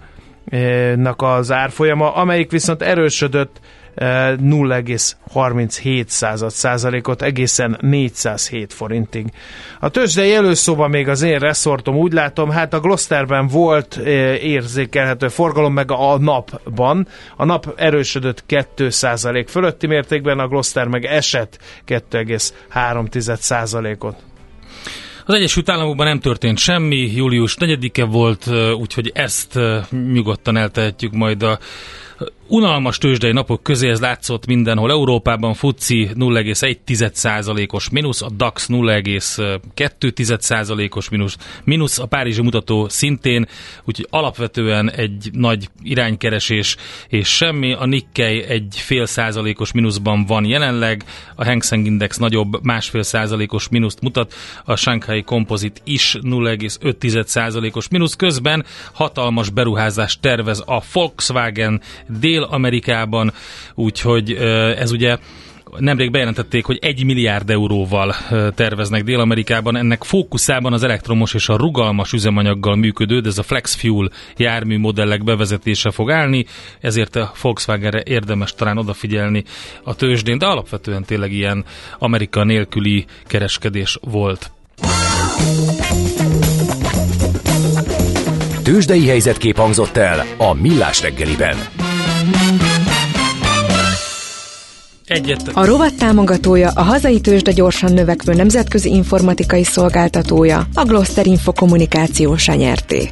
[0.95, 3.59] nak az árfolyama, amelyik viszont erősödött
[3.95, 9.25] 0,37 százalékot egészen 407 forintig.
[9.79, 13.95] A tőzsdei előszóban még az én reszortom úgy látom, hát a Gloucesterben volt
[14.41, 17.07] érzékelhető forgalom, meg a napban.
[17.35, 24.15] A nap erősödött 2 százalék fölötti mértékben, a Gloucester meg esett 2,3 százalékot.
[25.25, 28.47] Az Egyesült Államokban nem történt semmi, július 4-e volt,
[28.79, 29.59] úgyhogy ezt
[30.11, 31.59] nyugodtan eltehetjük majd a
[32.51, 34.91] unalmas tőzsdei napok közé ez látszott mindenhol.
[34.91, 43.47] Európában FUCI 0,1%-os mínusz, a DAX 0,2%-os mínusz, mínusz a Párizsi mutató szintén,
[43.83, 46.75] úgyhogy alapvetően egy nagy iránykeresés
[47.07, 47.73] és semmi.
[47.73, 51.03] A Nikkei egy fél százalékos mínuszban van jelenleg,
[51.35, 54.33] a Hang Seng Index nagyobb másfél százalékos mínuszt mutat,
[54.65, 58.15] a Shanghai Composite is 0,5 százalékos mínusz.
[58.15, 61.81] Közben hatalmas beruházást tervez a Volkswagen
[62.41, 63.33] Dél-Amerikában,
[63.75, 64.31] úgyhogy
[64.77, 65.17] ez ugye
[65.77, 68.15] nemrég bejelentették, hogy egy milliárd euróval
[68.55, 69.75] terveznek Dél-Amerikában.
[69.75, 74.77] Ennek fókuszában az elektromos és a rugalmas üzemanyaggal működő, de ez a Flex Fuel jármű
[74.77, 76.45] modellek bevezetése fog állni,
[76.79, 79.43] ezért a Volkswagenre érdemes talán odafigyelni
[79.83, 81.65] a tőzsdén, de alapvetően tényleg ilyen
[81.99, 84.51] Amerika nélküli kereskedés volt.
[88.63, 91.57] Tőzsdei helyzetkép hangzott el a Millás reggeliben.
[95.05, 95.47] Egyet.
[95.53, 102.47] A rovat támogatója a hazai tőzsde gyorsan növekvő nemzetközi informatikai szolgáltatója, a Gloster Info kommunikációs
[102.47, 103.09] nyerté.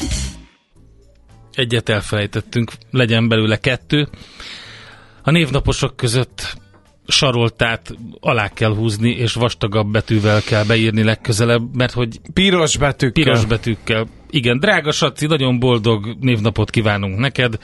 [1.53, 4.07] Egyet elfelejtettünk, legyen belőle kettő.
[5.23, 6.57] A névnaposok között
[7.07, 12.19] saroltát alá kell húzni, és vastagabb betűvel kell beírni legközelebb, mert hogy...
[12.33, 13.23] Piros betűkkel.
[13.23, 14.07] Piros betűkkel.
[14.29, 17.57] Igen, drága Saci, nagyon boldog névnapot kívánunk neked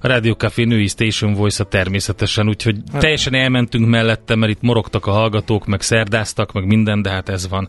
[0.00, 3.00] a Radio Café női Station voice természetesen, úgyhogy hát.
[3.00, 7.48] teljesen elmentünk mellette, mert itt morogtak a hallgatók, meg szerdáztak, meg minden, de hát ez
[7.48, 7.68] van.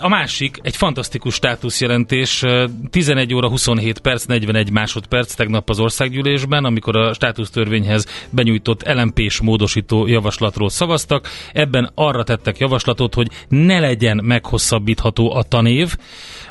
[0.00, 2.44] A másik, egy fantasztikus státuszjelentés,
[2.90, 10.06] 11 óra 27 perc, 41 másodperc tegnap az országgyűlésben, amikor a státusztörvényhez benyújtott LMP-s módosító
[10.06, 11.28] javaslatról szavaztak.
[11.52, 15.96] Ebben arra tettek javaslatot, hogy ne legyen meghosszabbítható a tanév.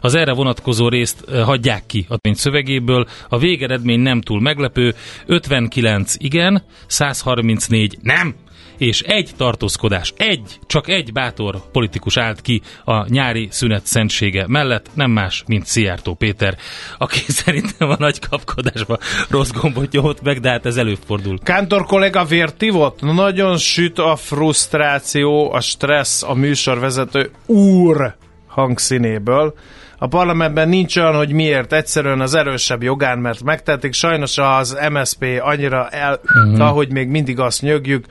[0.02, 3.08] Az erre vonatkozó részt hagyják ki a törvény szövegéből.
[3.30, 4.96] A végeredmény nem túl meglepő.
[5.26, 8.36] 59 igen, 134 nem
[8.78, 14.90] és egy tartózkodás, egy, csak egy bátor politikus állt ki a nyári szünet szentsége mellett,
[14.94, 16.58] nem más, mint Szijjártó Péter,
[16.98, 18.98] aki szerintem a nagy kapkodásban
[19.30, 21.40] rossz gombot nyomott meg, de hát ez előfordul.
[21.44, 23.02] Kántor kollega vérti volt?
[23.02, 28.16] Nagyon süt a frusztráció, a stressz a műsorvezető úr
[28.48, 29.54] hangszínéből.
[30.00, 33.94] A parlamentben nincs olyan, hogy miért egyszerűen az erősebb jogán, mert megtették.
[33.94, 36.62] Sajnos az MSP annyira el, uh-huh.
[36.62, 38.06] ahogy még mindig azt nyögjük,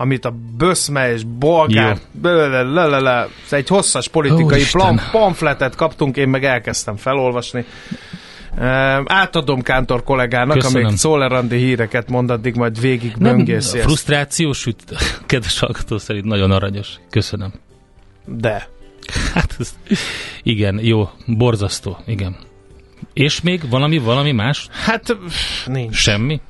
[0.00, 1.98] amit a Böszme és Bolgár,
[3.50, 7.64] egy hosszas politikai plan, pamfletet kaptunk, én meg elkezdtem felolvasni.
[8.56, 8.64] Uh,
[9.04, 10.84] átadom Kántor kollégának, Köszönöm.
[10.84, 13.86] amíg Szólerandi híreket mond, addig majd végig böngészi ezt.
[13.86, 14.66] Frusztrációs,
[15.26, 16.88] kedves hallgató szerint nagyon aranyos.
[17.10, 17.52] Köszönöm.
[18.24, 18.68] De.
[19.34, 19.74] Hát ez,
[20.42, 22.36] igen, jó, borzasztó, igen.
[23.12, 24.68] És még valami, valami más?
[24.70, 25.16] Hát
[25.66, 25.94] nincs.
[25.94, 26.40] Semmi?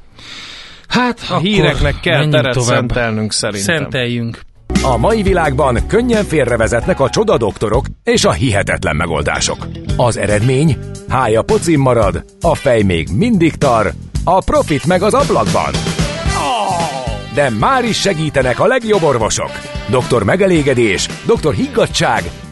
[0.91, 2.75] Hát, a híreknek kell teret tovább.
[2.75, 3.77] szentelnünk szerintem.
[3.77, 4.41] Szenteljünk.
[4.83, 9.67] A mai világban könnyen félrevezetnek a csoda doktorok és a hihetetlen megoldások.
[9.97, 10.77] Az eredmény?
[11.09, 13.93] Hája pocim marad, a fej még mindig tar,
[14.25, 15.73] a profit meg az ablakban.
[17.35, 19.51] De már is segítenek a legjobb orvosok.
[19.89, 22.23] Doktor megelégedés, doktor higgadság,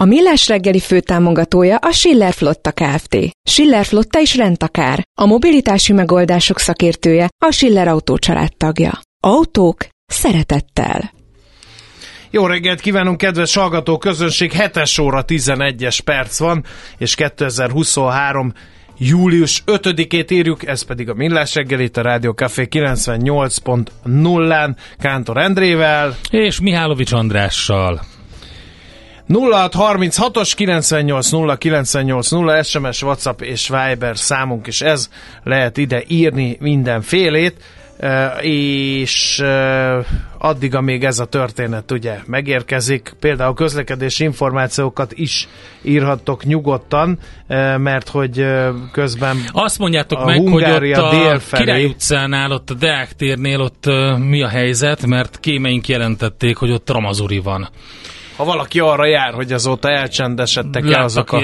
[0.00, 3.16] A Millás reggeli főtámogatója a Schiller Flotta Kft.
[3.42, 5.02] Schiller Flotta is rendtakár.
[5.18, 8.18] A mobilitási megoldások szakértője a Schiller Autó
[8.56, 9.00] tagja.
[9.20, 11.12] Autók szeretettel.
[12.30, 14.52] Jó reggelt kívánunk, kedves hallgató közönség!
[14.52, 16.64] 7 óra 11-es perc van,
[16.98, 18.52] és 2023
[18.98, 26.60] július 5-ét írjuk, ez pedig a Millás reggelit, a Rádió Café 98.0-án Kántor Endrével és
[26.60, 28.13] Mihálovics Andrással.
[29.28, 35.10] 0636-os 98 0 98 0 SMS, WhatsApp és Viber számunk is ez,
[35.42, 37.54] lehet ide írni mindenfélét.
[38.40, 39.42] és
[40.38, 45.48] addig, amíg ez a történet ugye megérkezik, például közlekedési információkat is
[45.82, 47.18] írhattok nyugodtan,
[47.76, 48.46] mert hogy
[48.92, 51.64] közben Azt mondjátok a meg, Hungária hogy ott a délfelé...
[51.64, 53.84] Király utcánál, ott a Deák térnél, ott
[54.18, 57.68] mi a helyzet, mert kémeink jelentették, hogy ott Ramazuri van
[58.36, 61.40] ha valaki arra jár, hogy azóta elcsendesedtek el azok a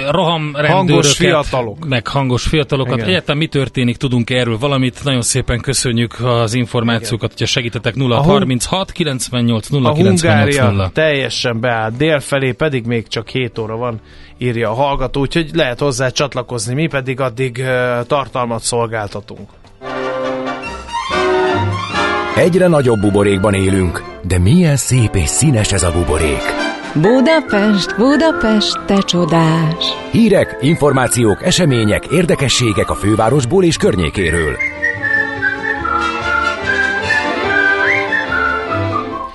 [0.67, 1.87] hangos fiatalok.
[1.89, 2.97] Meg hangos fiatalokat.
[2.97, 3.09] Igen.
[3.09, 5.05] Egyáltalán mi történik, tudunk erről valamit.
[5.05, 12.53] Nagyon szépen köszönjük az információkat, hogyha segítetek 0636 98 0 A Hungária teljesen beállt, délfelé
[12.53, 14.01] pedig még csak 7 óra van,
[14.39, 19.49] írja a hallgató, úgyhogy lehet hozzá csatlakozni, mi pedig addig uh, tartalmat szolgáltatunk.
[22.37, 26.70] Egyre nagyobb buborékban élünk, de milyen szép és színes ez a buborék!
[26.95, 29.85] Budapest, Budapest, te csodás!
[30.13, 34.57] Hírek, információk, események, érdekességek a fővárosból és környékéről.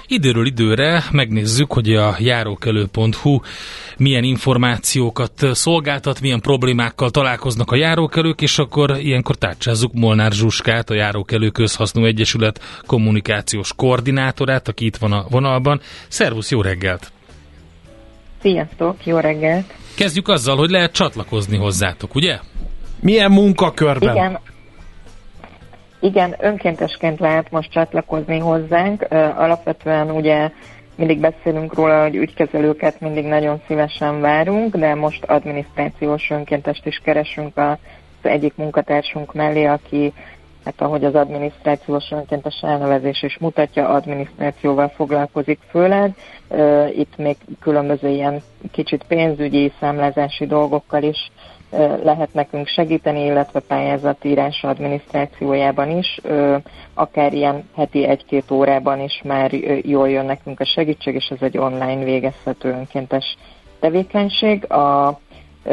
[0.07, 3.39] Időről időre megnézzük, hogy a járókelő.hu
[3.97, 10.93] milyen információkat szolgáltat, milyen problémákkal találkoznak a járókelők, és akkor ilyenkor tárcsázzuk Molnár Zsuskát, a
[10.93, 15.81] Járókelő Közhasznú Egyesület kommunikációs koordinátorát, aki itt van a vonalban.
[16.07, 17.14] Szervusz, jó reggelt!
[18.45, 19.73] Sziasztok, jó reggelt!
[19.97, 22.39] Kezdjük azzal, hogy lehet csatlakozni hozzátok, ugye?
[23.01, 24.15] Milyen munkakörben?
[24.15, 24.39] Igen,
[25.99, 29.01] igen, önkéntesként lehet most csatlakozni hozzánk.
[29.37, 30.51] Alapvetően ugye
[30.95, 37.57] mindig beszélünk róla, hogy ügykezelőket mindig nagyon szívesen várunk, de most adminisztrációs önkéntest is keresünk
[37.57, 37.77] az
[38.21, 40.13] egyik munkatársunk mellé, aki
[40.65, 46.15] hát ahogy az adminisztrációs önkéntes elnevezés is mutatja, adminisztrációval foglalkozik főleg.
[46.95, 51.31] Itt még különböző ilyen kicsit pénzügyi, számlázási dolgokkal is
[52.03, 56.21] lehet nekünk segíteni, illetve pályázatírás adminisztrációjában is,
[56.93, 61.57] akár ilyen heti egy-két órában is már jól jön nekünk a segítség, és ez egy
[61.57, 63.37] online végezhető önkéntes
[63.79, 64.71] tevékenység.
[64.71, 65.19] A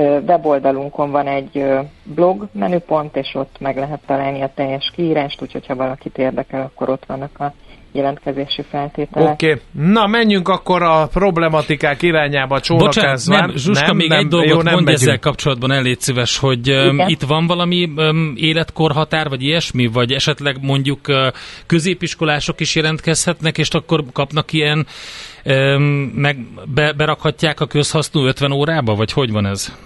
[0.01, 1.65] weboldalunkon van egy
[2.03, 6.89] blog menüpont, és ott meg lehet találni a teljes kiírást, úgyhogy ha valakit érdekel, akkor
[6.89, 7.53] ott vannak a
[7.93, 9.33] jelentkezési feltételek.
[9.33, 9.63] Oké, okay.
[9.93, 13.39] na menjünk akkor a problematikák irányába csónakázván.
[13.39, 16.39] Bocsánat, nem, Zsuska, nem, még nem, egy dolgot jó, nem mondj ezzel kapcsolatban, elég szíves,
[16.39, 21.17] hogy um, itt van valami um, életkorhatár, vagy ilyesmi, vagy esetleg mondjuk uh,
[21.67, 24.87] középiskolások is jelentkezhetnek, és akkor kapnak ilyen
[26.15, 26.37] meg
[26.75, 29.77] be, berakhatják a közhasznú 50 órába, vagy hogy van ez?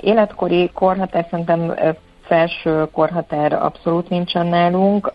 [0.00, 1.74] Életkori korhatár szerintem
[2.22, 5.06] felső korhatár abszolút nincsen nálunk.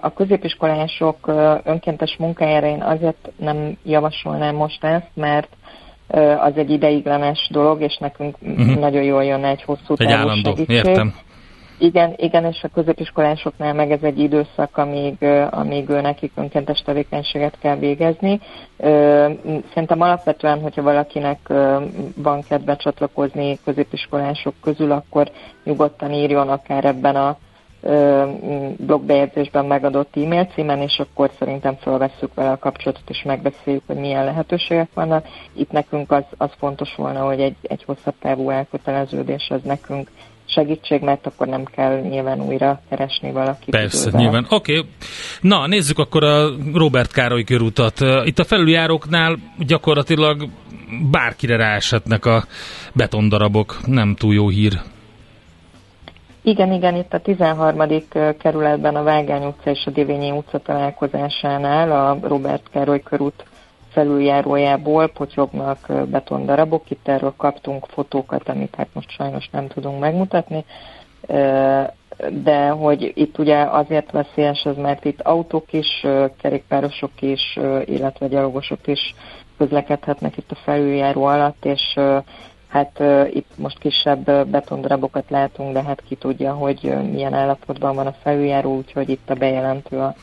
[0.00, 1.32] A középiskolások
[1.64, 5.48] önkéntes munkájára én azért nem javasolnám most ezt, mert
[6.40, 8.78] az egy ideiglenes dolog, és nekünk uh-huh.
[8.78, 10.76] nagyon jól jönne egy hosszú távú Egy állandó, segítség.
[10.76, 11.14] értem.
[11.82, 17.76] Igen, igen, és a középiskolásoknál meg ez egy időszak, amíg, amíg nekik önkéntes tevékenységet kell
[17.76, 18.40] végezni.
[19.72, 21.38] Szerintem alapvetően, hogyha valakinek
[22.16, 25.30] van kedve csatlakozni középiskolások közül, akkor
[25.64, 27.36] nyugodtan írjon akár ebben a
[28.76, 34.24] blogbejegyzésben megadott e-mail címen, és akkor szerintem felvesszük vele a kapcsolatot, és megbeszéljük, hogy milyen
[34.24, 35.26] lehetőségek vannak.
[35.52, 40.10] Itt nekünk az, az fontos volna, hogy egy, egy hosszabb távú elköteleződés az nekünk
[40.52, 43.70] segítség, mert akkor nem kell nyilván újra keresni valakit.
[43.70, 44.20] Persze, idővel.
[44.20, 44.46] nyilván.
[44.48, 44.78] Oké.
[44.78, 44.90] Okay.
[45.40, 47.98] Na, nézzük akkor a Robert Károly körutat.
[48.24, 50.48] Itt a felüljáróknál gyakorlatilag
[51.10, 52.44] bárkire ráeshetnek a
[52.94, 53.80] betondarabok.
[53.86, 54.80] Nem túl jó hír.
[56.42, 58.02] Igen, igen, itt a 13.
[58.38, 63.44] kerületben a Vágány utca és a Divényi utca találkozásánál a Robert Károly körút
[63.90, 66.90] felüljárójából potyognak betondarabok.
[66.90, 70.64] Itt erről kaptunk fotókat, amit hát most sajnos nem tudunk megmutatni,
[72.28, 76.06] de hogy itt ugye azért veszélyes ez, mert itt autók is,
[76.40, 79.14] kerékpárosok is, illetve gyalogosok is
[79.58, 81.98] közlekedhetnek itt a felüljáró alatt, és
[82.68, 88.14] hát itt most kisebb betondarabokat látunk, de hát ki tudja, hogy milyen állapotban van a
[88.22, 90.14] felüljáró, úgyhogy itt a bejelentő a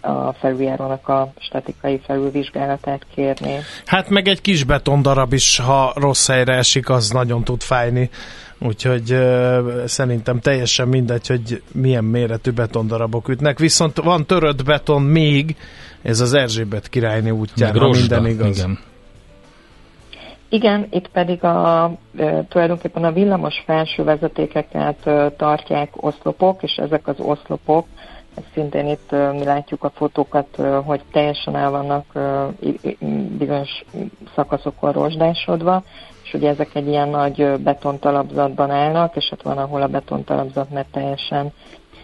[0.00, 3.58] a felüljárónak a statikai felülvizsgálatát kérni.
[3.86, 8.10] Hát meg egy kis betondarab is, ha rossz helyre esik, az nagyon tud fájni.
[8.58, 13.58] Úgyhogy uh, szerintem teljesen mindegy, hogy milyen méretű betondarabok ütnek.
[13.58, 15.56] Viszont van törött beton még,
[16.02, 18.58] ez az Erzsébet királyné útján, ha minden igaz.
[18.58, 18.78] Igen.
[20.48, 21.92] Igen, itt pedig a,
[22.48, 27.86] tulajdonképpen a villamos felső vezetékeket tartják oszlopok, és ezek az oszlopok
[28.52, 32.04] Szintén itt mi látjuk a fotókat, hogy teljesen el vannak
[33.38, 33.84] bizonyos
[34.34, 35.82] szakaszokon rozsdásodva,
[36.22, 40.90] és ugye ezek egy ilyen nagy betontalapzatban állnak, és hát van, ahol a betontalapzat mert
[40.90, 41.52] teljesen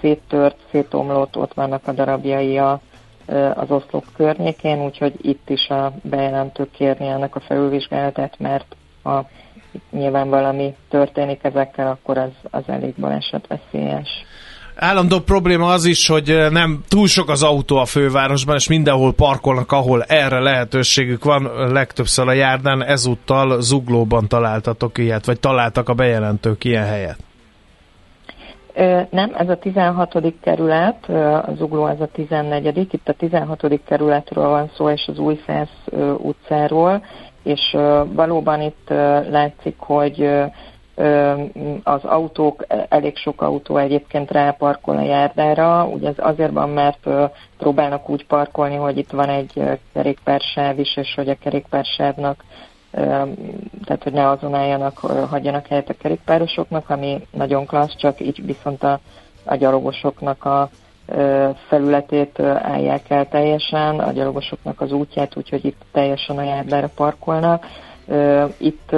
[0.00, 2.80] széttört, szétomlott, ott vannak a darabjai a,
[3.54, 9.28] az oszlop környékén, úgyhogy itt is a bejelentő kérni ennek a felülvizsgálatát, mert ha
[9.90, 14.24] nyilván valami történik ezekkel, akkor az, az elég balesetveszélyes.
[14.76, 19.72] Állandó probléma az is, hogy nem túl sok az autó a fővárosban, és mindenhol parkolnak,
[19.72, 26.64] ahol erre lehetőségük van, legtöbbször a járdán, ezúttal zuglóban találtatok ilyet, vagy találtak a bejelentők
[26.64, 27.18] ilyen helyet?
[29.10, 30.34] Nem, ez a 16.
[30.40, 31.08] kerület,
[31.46, 32.76] az Ugló ez a 14.
[32.76, 33.80] Itt a 16.
[33.86, 35.84] kerületről van szó, és az Újszász
[36.16, 37.04] utcáról,
[37.42, 37.76] és
[38.12, 38.88] valóban itt
[39.30, 40.28] látszik, hogy
[41.82, 47.08] az autók, elég sok autó egyébként ráparkol a járdára, ugye ez azért van, mert
[47.58, 49.62] próbálnak úgy parkolni, hogy itt van egy
[49.92, 52.44] kerékpársáv is, és hogy a kerékpársávnak
[53.84, 54.98] tehát hogy ne azon álljanak,
[55.30, 59.00] hagyjanak helyet a kerékpárosoknak, ami nagyon klassz, csak így viszont a,
[59.44, 60.70] a gyalogosoknak a
[61.68, 67.66] felületét állják el teljesen, a gyalogosoknak az útját, úgyhogy itt teljesen a járdára parkolnak.
[68.56, 68.96] Itt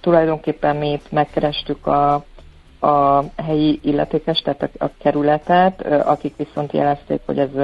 [0.00, 2.24] tulajdonképpen mi itt megkerestük a,
[2.80, 7.54] a helyi illetékes, tehát a, a kerületet, akik viszont jelezték, hogy ez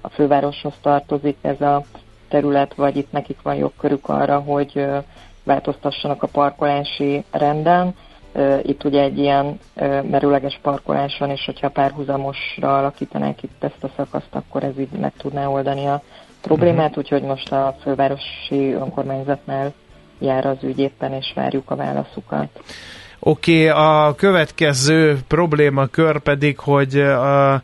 [0.00, 1.82] a fővároshoz tartozik ez a
[2.28, 4.86] terület, vagy itt nekik van jogkörük arra, hogy
[5.44, 7.94] változtassanak a parkolási renden.
[8.62, 9.58] Itt ugye egy ilyen
[10.10, 15.12] merőleges parkolás van, és hogyha párhuzamosra alakítanák itt ezt a szakaszt, akkor ez így meg
[15.16, 16.02] tudná oldani a
[16.40, 16.98] problémát, uh-huh.
[16.98, 19.72] úgyhogy most a fővárosi önkormányzatnál
[20.24, 22.48] jár az ügy éppen, és várjuk a válaszukat.
[23.18, 27.62] Oké, okay, a következő problémakör pedig, hogy a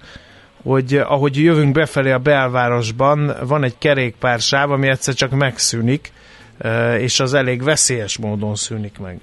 [0.62, 6.12] hogy ahogy jövünk befelé a belvárosban, van egy kerékpársáv, ami egyszer csak megszűnik,
[6.98, 9.20] és az elég veszélyes módon szűnik meg.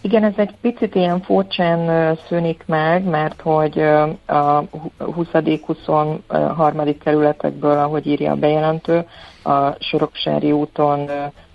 [0.00, 3.78] Igen, ez egy picit ilyen furcsán szűnik meg, mert hogy
[4.26, 4.64] a
[4.98, 6.94] 20.-23.
[7.04, 9.06] kerületekből, ahogy írja a bejelentő,
[9.42, 11.10] a Soroksári úton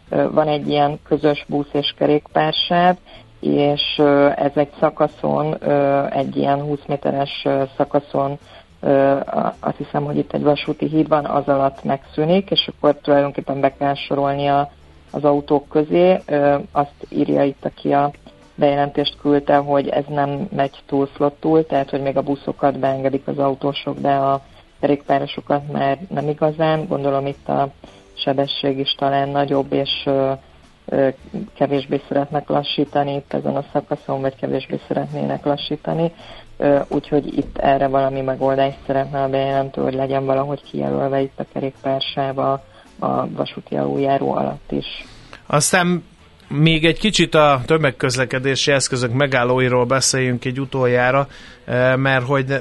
[0.10, 2.96] van egy ilyen közös busz és kerékpársáv,
[3.40, 3.98] és
[4.36, 5.58] ez egy szakaszon,
[6.10, 7.46] egy ilyen 20 méteres
[7.78, 8.38] szakaszon,
[9.60, 13.74] azt hiszem, hogy itt egy vasúti híd van, az alatt megszűnik, és akkor tulajdonképpen be
[13.78, 14.72] kell sorolni a,
[15.12, 16.20] az autók közé.
[16.72, 18.12] Azt írja itt, aki a
[18.56, 23.38] bejelentést küldte, hogy ez nem megy túl flottul, tehát hogy még a buszokat beengedik az
[23.38, 24.42] autósok, de a
[24.80, 26.88] kerékpárosokat már nem igazán.
[26.88, 27.70] Gondolom itt a
[28.24, 30.10] sebesség is talán nagyobb, és
[31.58, 36.12] kevésbé szeretnek lassítani itt ezen a szakaszon, vagy kevésbé szeretnének lassítani.
[36.88, 42.64] Úgyhogy itt erre valami megoldást szeretne a bejelentő, hogy legyen valahogy kijelölve itt a kerékpársába
[43.00, 45.06] a vasúti aluljáró alatt is.
[45.46, 46.04] Aztán
[46.48, 51.28] még egy kicsit a tömegközlekedési eszközök megállóiról beszéljünk egy utoljára,
[51.96, 52.54] mert hogy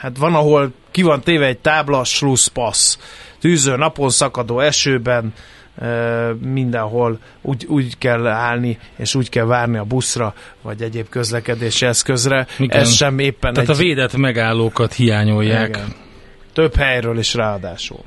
[0.00, 2.98] hát van, ahol ki van téve egy tábla, slusszpassz,
[3.40, 5.32] tűző napon, szakadó esőben,
[6.40, 12.46] mindenhol úgy, úgy kell állni, és úgy kell várni a buszra, vagy egyéb közlekedési eszközre.
[12.58, 12.80] Igen.
[12.80, 13.76] Ez sem éppen Tehát egy...
[13.76, 15.68] a védett megállókat hiányolják.
[15.68, 15.94] Igen.
[16.52, 18.00] Több helyről is ráadásul.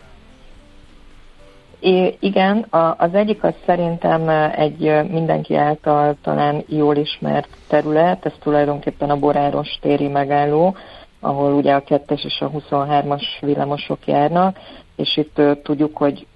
[1.80, 4.80] É, igen, a, az egyik az szerintem egy
[5.10, 10.76] mindenki által talán jól ismert terület, ez tulajdonképpen a Boráros téri megálló,
[11.24, 14.58] ahol ugye a 2-es és a 23-as villamosok járnak,
[14.96, 16.28] és itt tudjuk, hogy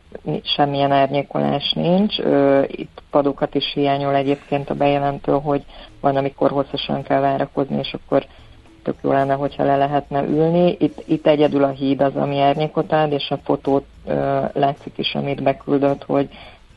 [0.44, 2.18] semmilyen árnyékolás nincs.
[2.68, 5.64] Itt padokat is hiányol egyébként a bejelentő, hogy
[6.02, 8.26] van, amikor hosszasan kell várakozni, és akkor
[8.84, 10.76] tök jó lenne, hogyha le lehetne ülni.
[10.80, 15.16] Itt, itt egyedül a híd az, ami árnyékot ad, és a fotót ö, látszik is,
[15.16, 16.30] amit beküldött, hogy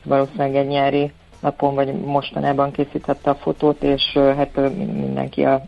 [0.03, 5.61] valószínűleg egy nyári napon, vagy mostanában készítette a fotót, és hát mindenki a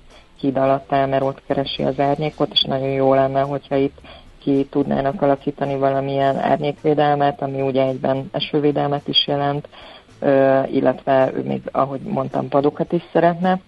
[0.43, 3.97] híd alatt áll, mert ott keresi az árnyékot, és nagyon jó lenne, hogyha itt
[4.39, 9.67] ki tudnának alakítani valamilyen árnyékvédelmet, ami ugye egyben esővédelmet is jelent,
[10.71, 13.59] illetve ő még, ahogy mondtam, padokat is szeretne.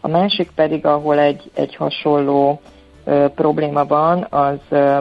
[0.00, 2.60] A másik pedig, ahol egy, egy hasonló
[3.04, 4.98] ö, probléma van, az ö,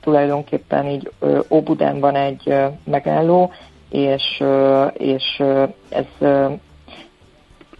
[0.00, 3.50] tulajdonképpen így ö, Óbudán van egy ö, megálló,
[3.90, 6.46] és, ö, és ö, ez ö,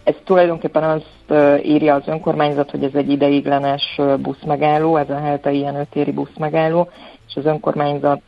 [0.03, 1.33] ez tulajdonképpen azt
[1.63, 6.89] írja az önkormányzat, hogy ez egy ideiglenes buszmegálló, ez a Helta ilyen ötéri buszmegálló,
[7.27, 8.21] és az önkormányzat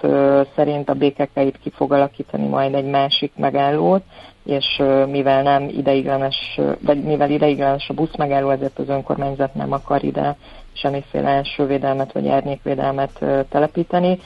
[0.56, 4.04] szerint a BKK ki fog alakítani majd egy másik megállót,
[4.46, 10.36] és mivel nem ideiglenes, vagy mivel ideiglenes a buszmegálló, ezért az önkormányzat nem akar ide
[10.74, 14.20] semmiféle elsővédelmet vagy árnyékvédelmet telepíteni.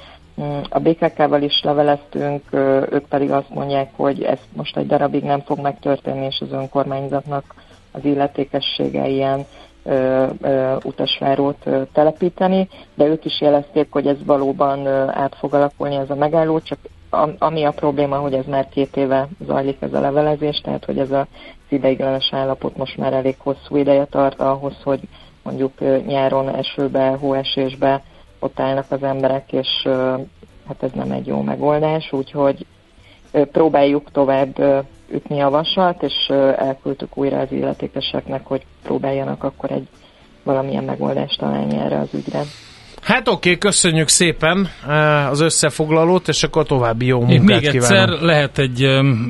[0.70, 2.44] A BKK-val is leveleztünk,
[2.92, 7.56] ők pedig azt mondják, hogy ez most egy darabig nem fog megtörténni, és az önkormányzatnak
[7.92, 9.46] az illetékessége ilyen
[9.84, 10.26] ö,
[10.84, 16.60] utasvárót telepíteni, de ők is jelezték, hogy ez valóban át fog alakulni ez a megálló,
[16.60, 16.80] csak
[17.38, 21.12] ami a probléma, hogy ez már két éve zajlik ez a levelezés, tehát hogy ez
[21.12, 21.26] az
[21.70, 25.00] ideiglenes állapot most már elég hosszú ideje tart ahhoz, hogy
[25.44, 28.04] mondjuk nyáron esőbe, hóesésbe
[28.40, 29.68] ott állnak az emberek, és
[30.68, 32.66] hát ez nem egy jó megoldás, úgyhogy
[33.32, 34.60] próbáljuk tovább
[35.12, 36.28] ütni a vasat, és
[36.58, 39.88] elküldtük újra az illetékeseknek, hogy próbáljanak akkor egy
[40.44, 42.42] valamilyen megoldást találni erre az ügyre.
[43.02, 44.68] Hát oké, okay, köszönjük szépen
[45.30, 48.22] az összefoglalót, és akkor további jó Még munkát egyszer kívánok.
[48.22, 48.84] lehet egy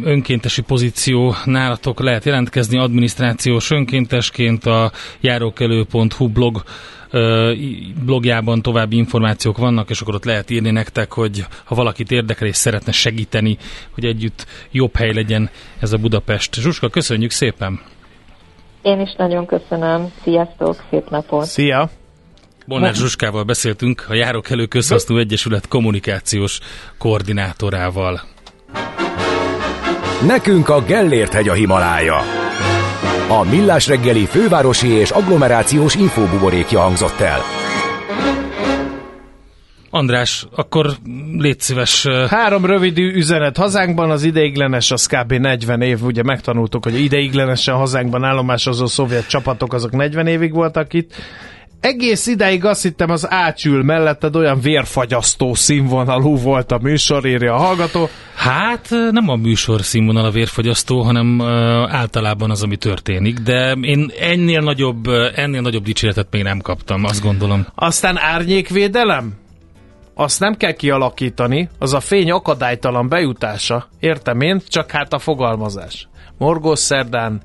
[0.04, 6.64] önkéntesi pozíció nálatok, lehet jelentkezni adminisztrációs önkéntesként a járókelő.hu blog
[8.06, 12.56] blogjában további információk vannak, és akkor ott lehet írni nektek, hogy ha valakit érdekel és
[12.56, 13.58] szeretne segíteni,
[13.92, 15.50] hogy együtt jobb hely legyen
[15.80, 16.54] ez a Budapest.
[16.56, 17.82] Zsuska, köszönjük szépen!
[18.82, 20.12] Én is nagyon köszönöm.
[20.24, 21.46] Sziasztok, szép napot!
[21.46, 21.90] Szia!
[22.66, 26.60] Molnár Zsuskával beszéltünk, a Járókelő Közhasznú Egyesület kommunikációs
[26.98, 28.22] koordinátorával.
[30.28, 32.49] Nekünk a Gellért hegy a Himalája.
[33.32, 37.40] A Millás reggeli fővárosi és agglomerációs infóbuborékja hangzott el.
[39.90, 40.90] András, akkor
[41.38, 45.34] légy szíves, Három rövid üzenet hazánkban, az ideiglenes az kb.
[45.34, 51.14] 40 év, ugye megtanultuk, hogy ideiglenesen hazánkban állomásozó szovjet csapatok azok 40 évig voltak itt.
[51.82, 57.58] Egész ideig azt hittem az ácsül melletted olyan vérfagyasztó színvonalú volt a műsor, írja a
[57.58, 58.10] hallgató.
[58.36, 61.48] Hát nem a műsor színvonal a vérfogyasztó, hanem uh,
[61.94, 67.24] általában az, ami történik, de én ennél nagyobb, ennél nagyobb dicséretet még nem kaptam, azt
[67.24, 67.66] gondolom.
[67.76, 69.34] Aztán árnyékvédelem?
[70.14, 73.88] Azt nem kell kialakítani, az a fény akadálytalan bejutása.
[74.00, 76.08] Értem én, csak hát a fogalmazás.
[76.38, 77.42] Morgós szerdán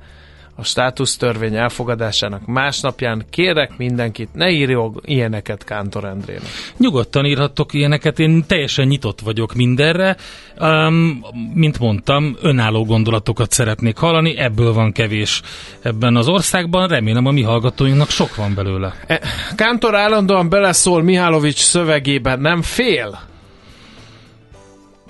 [0.55, 6.47] a státusztörvény elfogadásának másnapján kérek mindenkit, ne írjon ilyeneket Kántor Endrének.
[6.77, 10.17] Nyugodtan írhattok ilyeneket, én teljesen nyitott vagyok mindenre.
[10.59, 15.41] Um, mint mondtam, önálló gondolatokat szeretnék hallani, ebből van kevés
[15.81, 18.93] ebben az országban, remélem a mi hallgatóinknak sok van belőle.
[19.07, 19.21] E,
[19.55, 23.19] Kántor állandóan beleszól Mihálovics szövegében, nem fél?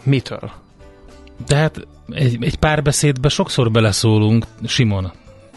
[0.04, 0.52] Mitől?
[1.48, 5.12] De hát egy, egy párbeszédbe sokszor beleszólunk, Simon.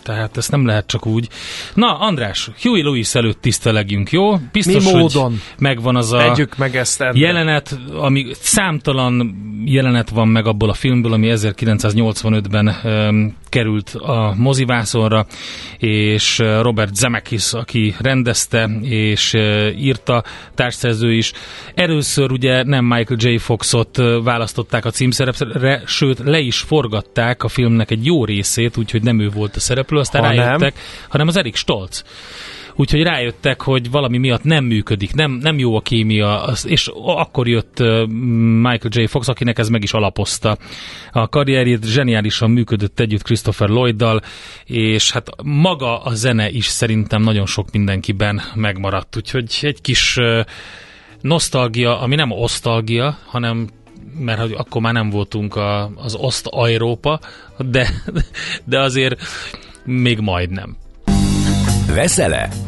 [0.09, 1.29] Tehát ezt nem lehet csak úgy.
[1.75, 4.37] Na, András, Huey Lewis előtt tisztelegjünk, jó?
[4.53, 5.41] Biztos, Mi hogy módon?
[5.59, 11.13] megvan az a Együk meg ezt jelenet, ami számtalan jelenet van meg abból a filmből,
[11.13, 15.27] ami 1985-ben um, került a mozivászonra,
[15.79, 19.35] és Robert Zemeckis, aki rendezte és
[19.77, 20.25] írta,
[20.55, 21.33] társszerző is.
[21.75, 23.37] Először ugye nem Michael J.
[23.37, 29.21] Foxot választották a címszerepre, sőt le is forgatták a filmnek egy jó részét, úgyhogy nem
[29.21, 30.45] ő volt a szereplő, aztán Ha nem.
[30.45, 30.75] rájöttek,
[31.09, 32.05] hanem az Erik Stolz.
[32.81, 37.79] Úgyhogy rájöttek, hogy valami miatt nem működik, nem, nem jó a kémia, és akkor jött
[38.63, 39.05] Michael J.
[39.05, 40.59] Fox, akinek ez meg is alapozta.
[41.13, 44.23] A karrierjét zseniálisan működött együtt Christopher Lloyddal,
[44.65, 49.17] és hát maga a zene is szerintem nagyon sok mindenkiben megmaradt.
[49.17, 50.19] Úgyhogy egy kis
[51.21, 53.69] nosztalgia, ami nem osztalgia, hanem
[54.19, 57.21] mert hogy akkor már nem voltunk a, az oszt Európa,
[57.59, 57.89] de,
[58.65, 59.21] de azért
[59.85, 60.77] még majdnem.
[61.95, 62.68] Veszel-e?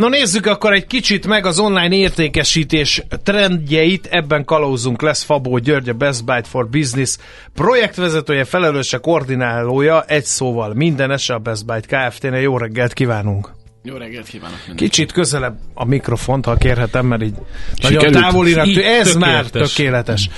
[0.00, 5.88] Na nézzük akkor egy kicsit meg az online értékesítés trendjeit, ebben kalózunk lesz Fabó György,
[5.88, 7.16] a Best Buy for Business
[7.54, 12.40] projektvezetője, felelőse, koordinálója, egy szóval minden a Best Buy Kft-nél.
[12.40, 13.50] Jó reggelt kívánunk!
[13.82, 14.90] Jó reggelt kívánok mindenkinek.
[14.90, 17.34] Kicsit közelebb a mikrofont, ha kérhetem, mert így
[17.82, 18.24] nagyon Sikerült?
[18.24, 18.66] távolinak.
[18.66, 20.28] Így Ez már tökéletes.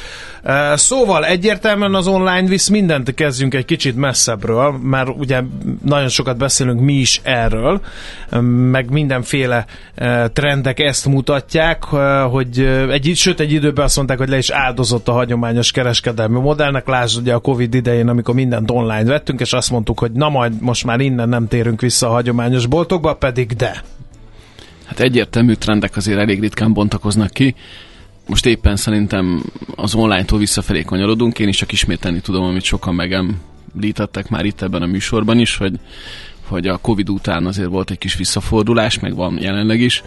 [0.75, 5.43] Szóval egyértelműen az online visz mindent kezdjünk egy kicsit messzebbről, mert ugye
[5.85, 7.81] nagyon sokat beszélünk mi is erről,
[8.71, 9.67] meg mindenféle
[10.33, 11.85] trendek ezt mutatják,
[12.31, 12.59] hogy
[12.91, 16.87] egy, sőt egy időben azt mondták, hogy le is áldozott a hagyományos kereskedelmi modellnek.
[16.87, 20.61] Lásd ugye a Covid idején, amikor mindent online vettünk, és azt mondtuk, hogy na majd
[20.61, 23.83] most már innen nem térünk vissza a hagyományos boltokba, pedig de.
[24.85, 27.55] Hát egyértelmű trendek azért elég ritkán bontakoznak ki.
[28.27, 29.43] Most éppen szerintem
[29.75, 31.39] az online-tól visszafelé kanyarodunk.
[31.39, 35.75] Én is csak ismételni tudom, amit sokan megemlítettek már itt ebben a műsorban is, hogy,
[36.47, 40.03] hogy a Covid után azért volt egy kis visszafordulás, meg van jelenleg is,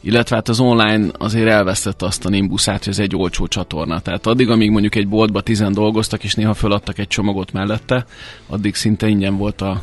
[0.00, 4.00] illetve hát az online azért elvesztette azt a nimbuszát, hogy ez egy olcsó csatorna.
[4.00, 8.04] Tehát addig, amíg mondjuk egy boltba tizen dolgoztak, és néha föladtak egy csomagot mellette,
[8.46, 9.82] addig szinte ingyen volt a,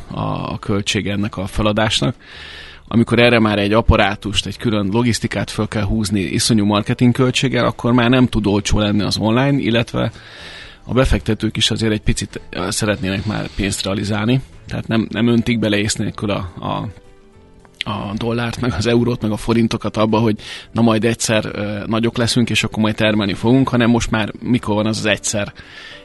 [0.52, 2.14] a költség ennek a feladásnak
[2.92, 7.92] amikor erre már egy apparátust, egy külön logisztikát föl kell húzni iszonyú marketing költséggel, akkor
[7.92, 10.12] már nem tud olcsó lenni az online, illetve
[10.84, 15.78] a befektetők is azért egy picit szeretnének már pénzt realizálni, tehát nem, nem öntik bele
[15.78, 16.88] ész nélkül a, a
[17.84, 20.36] a dollárt, meg az eurót, meg a forintokat abba, hogy
[20.72, 24.74] na majd egyszer ö, nagyok leszünk, és akkor majd termelni fogunk, hanem most már mikor
[24.74, 25.52] van az az egyszer.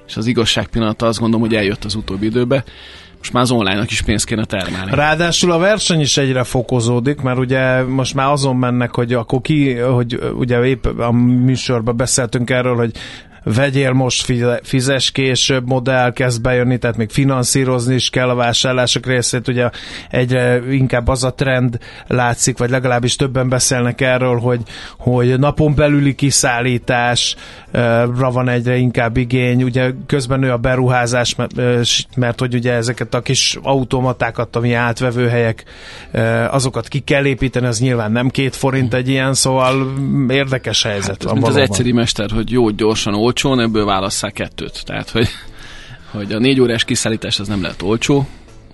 [0.07, 2.63] És az igazság pillanata azt gondolom, hogy eljött az utóbbi időbe.
[3.25, 4.91] Most már az online-nak is pénzt kéne termelni.
[4.95, 9.73] Ráadásul a verseny is egyre fokozódik, mert ugye most már azon mennek, hogy akkor ki,
[9.73, 12.91] hogy ugye épp a műsorban beszéltünk erről, hogy
[13.45, 19.47] vegyél most, fizes később modell kezd bejönni, tehát még finanszírozni is kell a vásárlások részét,
[19.47, 19.69] ugye
[20.09, 24.61] egyre inkább az a trend látszik, vagy legalábbis többen beszélnek erről, hogy,
[24.97, 26.15] hogy napon belüli
[27.75, 31.53] kiszállításra van egyre inkább igény, ugye közben nő a beruházás, mert,
[32.15, 35.63] mert hogy ugye ezeket a kis automatákat, ami átvevőhelyek,
[36.49, 39.93] azokat ki kell építeni, az nyilván nem két forint egy ilyen, szóval
[40.29, 41.33] érdekes helyzet hát, van.
[41.33, 41.63] Mint valóban.
[41.63, 44.83] az egyszerű mester, hogy jó, gyorsan, olcsón, ebből válasszák kettőt.
[44.85, 45.27] Tehát, hogy,
[46.11, 48.27] hogy a négy órás kiszállítás az nem lehet olcsó,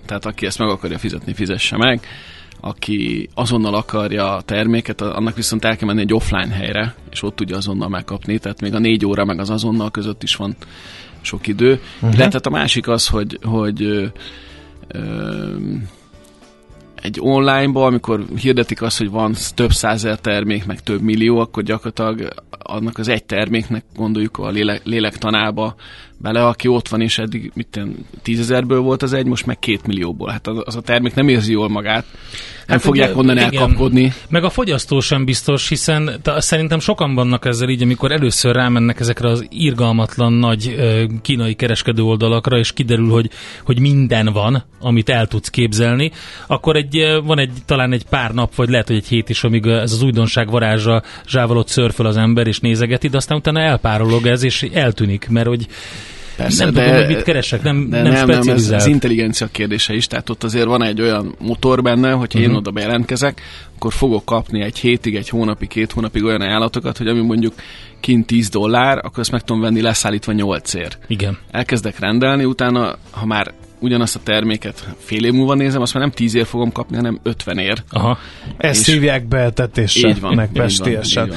[0.06, 2.00] tehát aki ezt meg akarja fizetni, fizesse meg.
[2.64, 7.36] Aki azonnal akarja a terméket, annak viszont el kell menni egy offline helyre, és ott
[7.36, 10.56] tudja azonnal megkapni, tehát még a négy óra meg az azonnal között is van
[11.20, 11.80] sok idő.
[11.94, 12.14] Uh-huh.
[12.14, 14.06] Illetve a másik az, hogy, hogy ö,
[14.88, 15.56] ö,
[17.02, 22.34] egy online-ba, amikor hirdetik azt, hogy van több százer termék, meg több millió, akkor gyakorlatilag
[22.50, 25.74] annak az egy terméknek gondoljuk a lélek, lélektanába
[26.22, 27.80] bele, aki ott van, és eddig mit
[28.22, 30.30] tízezerből volt az egy, most meg két millióból.
[30.30, 32.04] Hát az, az a termék nem érzi jól magát,
[32.66, 34.12] nem hát fogják ugye, onnan igen, elkapkodni.
[34.28, 39.28] Meg a fogyasztó sem biztos, hiszen szerintem sokan vannak ezzel így, amikor először rámennek ezekre
[39.28, 40.76] az irgalmatlan nagy
[41.22, 43.30] kínai kereskedő oldalakra, és kiderül, hogy,
[43.64, 46.10] hogy minden van, amit el tudsz képzelni,
[46.46, 49.66] akkor egy, van egy, talán egy pár nap, vagy lehet, hogy egy hét is, amíg
[49.66, 54.42] ez az újdonság varázsa zsávalott szörföl az ember, és nézegeti, de aztán utána elpárolog ez,
[54.42, 55.66] és eltűnik, mert hogy
[56.36, 59.94] Persze, nem de, tudom, hogy mit keresek, nem, nem, nem, nem ez az intelligencia kérdése
[59.94, 62.42] is, tehát ott azért van egy olyan motor benne, hogy uh-huh.
[62.42, 62.56] én mhm.
[62.56, 63.40] oda bejelentkezek,
[63.76, 67.54] akkor fogok kapni egy hétig, egy hónapig, két hónapig olyan ajánlatokat, hogy ami mondjuk
[68.00, 70.96] kint 10 dollár, akkor ezt meg tudom venni leszállítva 8 ér.
[71.06, 71.38] Igen.
[71.50, 76.12] Elkezdek rendelni, utána, ha már ugyanazt a terméket fél év múlva nézem, azt már nem
[76.12, 77.82] 10 ér fogom kapni, hanem 50 ér.
[77.90, 78.18] Aha.
[78.56, 81.32] Ezt hívják beeltetésre, így van, meg pestiesen.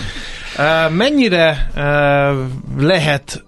[0.57, 3.43] Uh, mennyire uh, lehet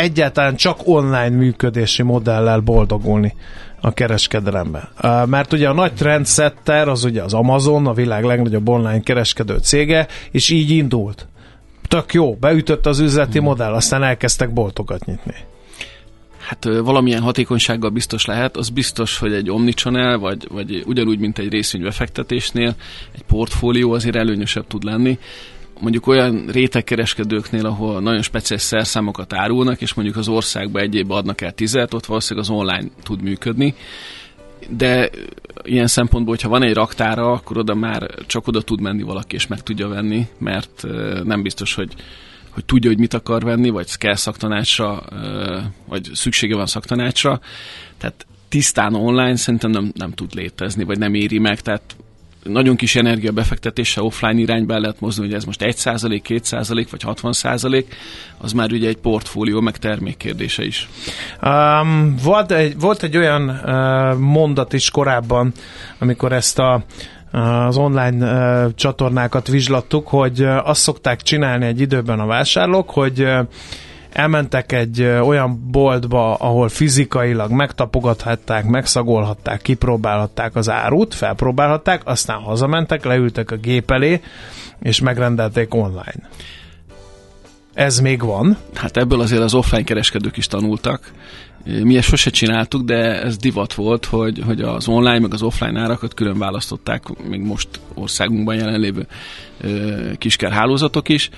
[0.00, 3.34] egyáltalán csak online működési modellel boldogulni
[3.80, 4.88] a kereskedelemben.
[5.26, 10.06] Mert ugye a nagy trendsetter az ugye az Amazon, a világ legnagyobb online kereskedő cége,
[10.30, 11.26] és így indult.
[11.88, 13.46] Tök jó, beütött az üzleti hmm.
[13.46, 15.34] modell, aztán elkezdtek boltokat nyitni.
[16.38, 21.48] Hát valamilyen hatékonysággal biztos lehet, az biztos, hogy egy omnichannel, vagy, vagy ugyanúgy, mint egy
[21.48, 22.74] részvénybefektetésnél,
[23.14, 25.18] egy portfólió azért előnyösebb tud lenni
[25.80, 31.40] mondjuk olyan rétegkereskedőknél, ahol nagyon speciális szerszámokat árulnak, és mondjuk az országba egy évben adnak
[31.40, 33.74] el tizet, ott valószínűleg az online tud működni.
[34.68, 35.10] De
[35.62, 39.46] ilyen szempontból, hogyha van egy raktára, akkor oda már csak oda tud menni valaki, és
[39.46, 40.84] meg tudja venni, mert
[41.24, 41.94] nem biztos, hogy
[42.50, 45.02] hogy tudja, hogy mit akar venni, vagy kell szaktanácsra,
[45.88, 47.40] vagy szüksége van szaktanácsra.
[47.98, 51.96] Tehát tisztán online szerintem nem, nem tud létezni, vagy nem éri meg, tehát
[52.42, 56.40] nagyon kis energia befektetése offline irányba el lehet mozdulni, hogy ez most 1 százalék, 2
[56.42, 57.94] százalék, vagy 60 százalék,
[58.38, 60.88] az már ugye egy portfólió, meg termék kérdése is.
[61.42, 65.52] Um, volt, egy, volt egy olyan uh, mondat is korábban,
[65.98, 66.84] amikor ezt a
[67.32, 68.26] az online
[68.66, 73.46] uh, csatornákat vizslattuk, hogy uh, azt szokták csinálni egy időben a vásárlók, hogy uh,
[74.12, 83.50] elmentek egy olyan boltba, ahol fizikailag megtapogathatták, megszagolhatták, kipróbálhatták az árut, felpróbálhatták, aztán hazamentek, leültek
[83.50, 84.20] a gép elé,
[84.82, 86.28] és megrendelték online.
[87.74, 88.56] Ez még van.
[88.74, 91.12] Hát ebből azért az offline kereskedők is tanultak.
[91.64, 95.80] Mi ezt sose csináltuk, de ez divat volt, hogy, hogy az online meg az offline
[95.80, 99.06] árakat külön választották, még most országunkban jelenlévő
[100.18, 101.30] kisker hálózatok is.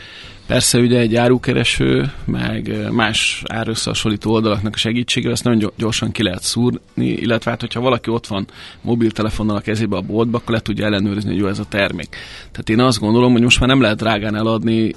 [0.52, 6.42] Persze ugye egy árukereső, meg más árösszehasonlító oldalaknak a segítségével ezt nagyon gyorsan ki lehet
[6.42, 8.46] szúrni, illetve hát, hogyha valaki ott van
[8.80, 12.08] mobiltelefonnal a kezébe a boltba, akkor le tudja ellenőrizni, hogy jó ez a termék.
[12.50, 14.94] Tehát én azt gondolom, hogy most már nem lehet drágán eladni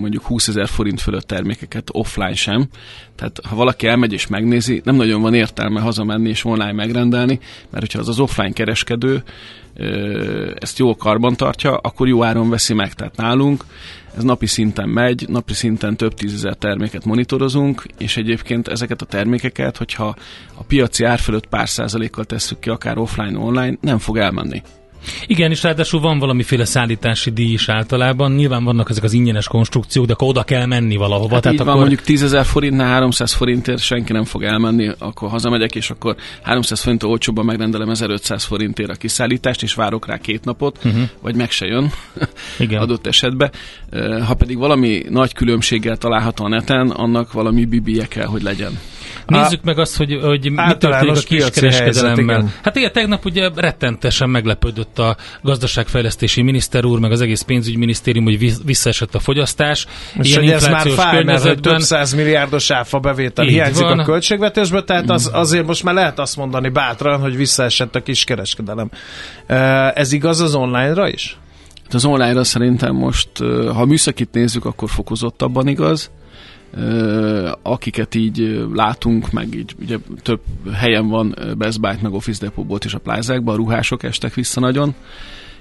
[0.00, 2.68] mondjuk 20 ezer forint fölött termékeket offline sem.
[3.16, 7.38] Tehát ha valaki elmegy és megnézi, nem nagyon van értelme hazamenni és online megrendelni,
[7.70, 9.22] mert hogyha az az offline kereskedő
[10.58, 12.94] ezt jól karban tartja, akkor jó áron veszi meg.
[12.94, 13.64] Tehát nálunk
[14.18, 19.76] ez napi szinten megy, napi szinten több tízezer terméket monitorozunk, és egyébként ezeket a termékeket,
[19.76, 20.16] hogyha
[20.54, 24.62] a piaci ár fölött pár százalékkal tesszük ki, akár offline, online, nem fog elmenni.
[25.26, 28.32] Igen, és ráadásul van valamiféle szállítási díj is általában.
[28.32, 31.34] Nyilván vannak ezek az ingyenes konstrukciók, de akkor oda kell menni valahova.
[31.34, 31.72] Hát Tehát így akkor...
[31.72, 36.16] van, mondjuk 10 ezer forintnál 300 forintért senki nem fog elmenni, akkor hazamegyek, és akkor
[36.42, 41.02] 300 forint olcsóbban megrendelem 1500 forintért a kiszállítást, és várok rá két napot, uh-huh.
[41.20, 41.92] vagy meg se jön
[42.58, 42.80] Igen.
[42.82, 43.50] adott esetben.
[44.26, 48.78] Ha pedig valami nagy különbséggel található a neten, annak valami bibie kell, hogy legyen.
[49.26, 52.52] Nézzük meg azt, hogy, hogy mi történik a kiskereskedelemmel.
[52.62, 58.64] Hát igen, tegnap ugye rettentesen meglepődött a gazdaságfejlesztési miniszter úr, meg az egész pénzügyminisztérium, hogy
[58.64, 59.86] visszaesett a fogyasztás.
[60.18, 63.84] És Ilyen hogy ez már fáj, mert hogy több száz milliárdos áfa bevétel Így hiányzik
[63.84, 63.98] van.
[63.98, 68.90] a költségvetésből, tehát az, azért most már lehet azt mondani bátran, hogy visszaesett a kiskereskedelem.
[69.94, 71.38] Ez igaz az online-ra is?
[71.84, 73.28] Hát az online-ra szerintem most,
[73.72, 76.10] ha a műszakit nézzük, akkor fokozottabban igaz
[77.62, 80.40] akiket így látunk, meg így ugye több
[80.72, 84.94] helyen van Best Buy, meg Office Depot is a plázákban, a ruhások estek vissza nagyon,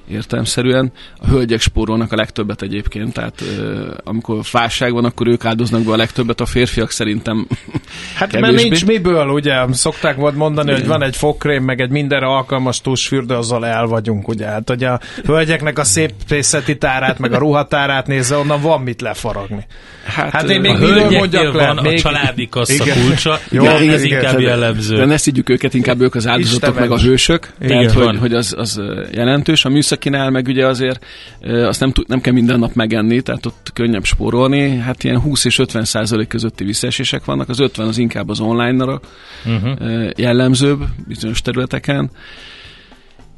[0.10, 0.92] értelmszerűen.
[1.18, 5.92] A hölgyek spórolnak a legtöbbet egyébként, tehát uh, amikor válság van, akkor ők áldoznak be
[5.92, 7.48] a legtöbbet, a férfiak szerintem
[8.16, 8.54] Hát kevésbé.
[8.54, 10.80] mert nincs miből, ugye, szokták volt mondani, Igen.
[10.80, 14.46] hogy van egy fogkrém, meg egy mindenre alkalmas tusfürdő, azzal el vagyunk, ugye.
[14.46, 19.02] Hát, hogy a hölgyeknek a szép pészeti tárát, meg a ruhatárát nézze, onnan van mit
[19.02, 19.66] lefaragni.
[20.06, 21.98] Hát, hát én még a mondjak le, van még...
[21.98, 23.02] a családi kassa igen.
[23.02, 24.50] kulcsa, Jó, igen, igen, ez igen, inkább igen.
[24.50, 24.98] jellemző.
[24.98, 28.18] De ne szidjuk őket, inkább ők az áldozatok, Isten meg a hősök, igen, tehát hogy,
[28.18, 28.82] hogy az, az
[29.12, 29.66] jelentős.
[29.66, 31.06] A műszakinál meg ugye azért
[31.42, 34.78] azt nem, nem kell minden nap megenni, tehát ott könnyebb spórolni.
[34.78, 39.00] Hát ilyen 20 és 50 százalék közötti visszaesések vannak, az 50 az inkább az online-ra
[39.46, 40.10] uh-huh.
[40.16, 42.12] jellemzőbb bizonyos területeken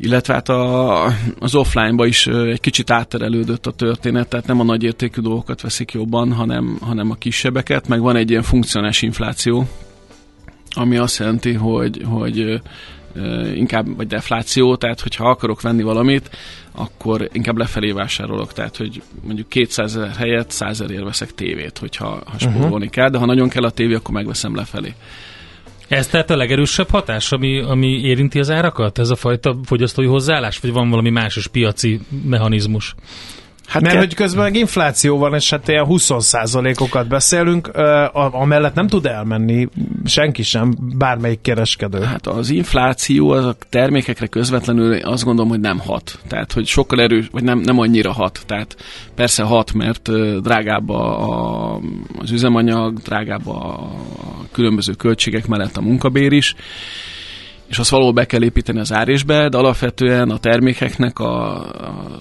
[0.01, 1.05] illetve hát a,
[1.39, 5.91] az offline-ba is egy kicsit átterelődött a történet, tehát nem a nagy értékű dolgokat veszik
[5.91, 9.68] jobban, hanem, hanem a kisebbeket, meg van egy ilyen funkcionális infláció,
[10.70, 12.62] ami azt jelenti, hogy, hogy
[13.55, 16.30] inkább, vagy defláció, tehát hogyha akarok venni valamit,
[16.72, 22.22] akkor inkább lefelé vásárolok, tehát hogy mondjuk 200 ezer helyett 100 ezerért veszek tévét, hogyha
[22.26, 22.89] ha spórolni uh-huh.
[22.89, 24.93] kell, de ha nagyon kell a tévé, akkor megveszem lefelé.
[25.88, 28.99] Ez tehát a legerősebb hatás, ami, ami érinti az árakat?
[28.99, 30.59] Ez a fajta fogyasztói hozzáállás?
[30.59, 32.95] Vagy van valami más piaci mechanizmus?
[33.70, 37.72] Hát Mert ke- hogy közben meg infláció van, és hát ilyen 20%-okat beszélünk,
[38.13, 39.67] amellett nem tud elmenni
[40.05, 42.01] senki sem, bármelyik kereskedő.
[42.01, 46.20] Hát az infláció az a termékekre közvetlenül azt gondolom, hogy nem hat.
[46.28, 48.43] Tehát, hogy sokkal erős, vagy nem, nem annyira hat.
[48.45, 48.76] Tehát
[49.15, 50.09] persze hat, mert
[50.41, 51.80] drágább a,
[52.20, 56.55] az üzemanyag, drágább a, a különböző költségek mellett a munkabér is,
[57.70, 61.65] és azt valahol be kell építeni az árésbe, de alapvetően a termékeknek a,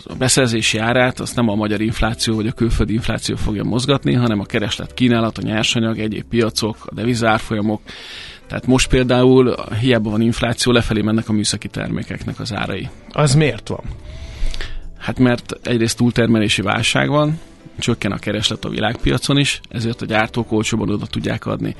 [0.05, 4.41] a beszerzési árát azt nem a magyar infláció vagy a külföldi infláció fogja mozgatni, hanem
[4.41, 7.81] a kereslet kínálat, a nyersanyag, egyéb piacok, a devizárfolyamok.
[8.47, 12.89] Tehát most például hiába van infláció, lefelé mennek a műszaki termékeknek az árai.
[13.11, 13.85] Az miért van?
[14.99, 17.41] Hát mert egyrészt túltermelési válság van,
[17.79, 21.77] csökken a kereslet a világpiacon is, ezért a gyártók olcsóban oda tudják adni.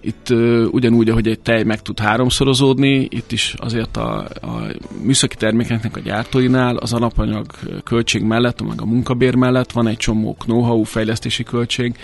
[0.00, 0.30] Itt
[0.70, 4.62] ugyanúgy, ahogy egy tej meg tud háromszorozódni, itt is azért a, a
[5.02, 7.46] műszaki termékeknek a gyártóinál az alapanyag
[7.84, 11.96] költség mellett, meg a munkabér mellett van egy csomó know-how, fejlesztési költség,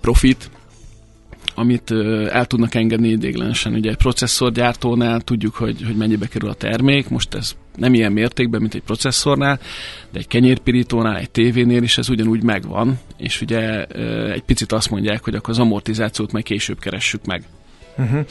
[0.00, 0.50] profit,
[1.54, 1.90] amit
[2.30, 3.74] el tudnak engedni idéglenesen.
[3.74, 8.60] Ugye egy processzorgyártónál tudjuk, hogy, hogy mennyibe kerül a termék, most ez nem ilyen mértékben,
[8.60, 9.58] mint egy processzornál,
[10.10, 13.84] de egy kenyérpirítónál, egy tévénél is ez ugyanúgy megvan, és ugye
[14.32, 17.42] egy picit azt mondják, hogy akkor az amortizációt majd később keressük meg.
[17.98, 18.24] Uh-huh.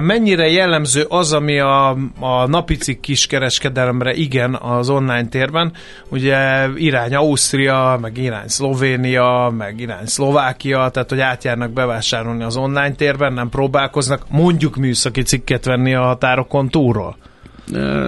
[0.00, 1.88] Mennyire jellemző az, ami a,
[2.20, 5.72] a napicik kiskereskedelemre igen az online térben,
[6.08, 12.94] ugye irány Ausztria, meg irány Szlovénia, meg irány Szlovákia, tehát hogy átjárnak bevásárolni az online
[12.94, 17.16] térben, nem próbálkoznak mondjuk műszaki cikket venni a határokon túlról?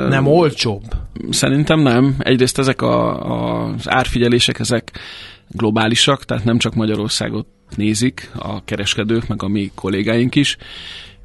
[0.09, 0.83] Nem olcsóbb?
[1.31, 2.15] Szerintem nem.
[2.19, 4.91] Egyrészt ezek a, a, az árfigyelések, ezek
[5.49, 7.47] globálisak, tehát nem csak Magyarországot
[7.77, 10.57] nézik a kereskedők, meg a mi kollégáink is.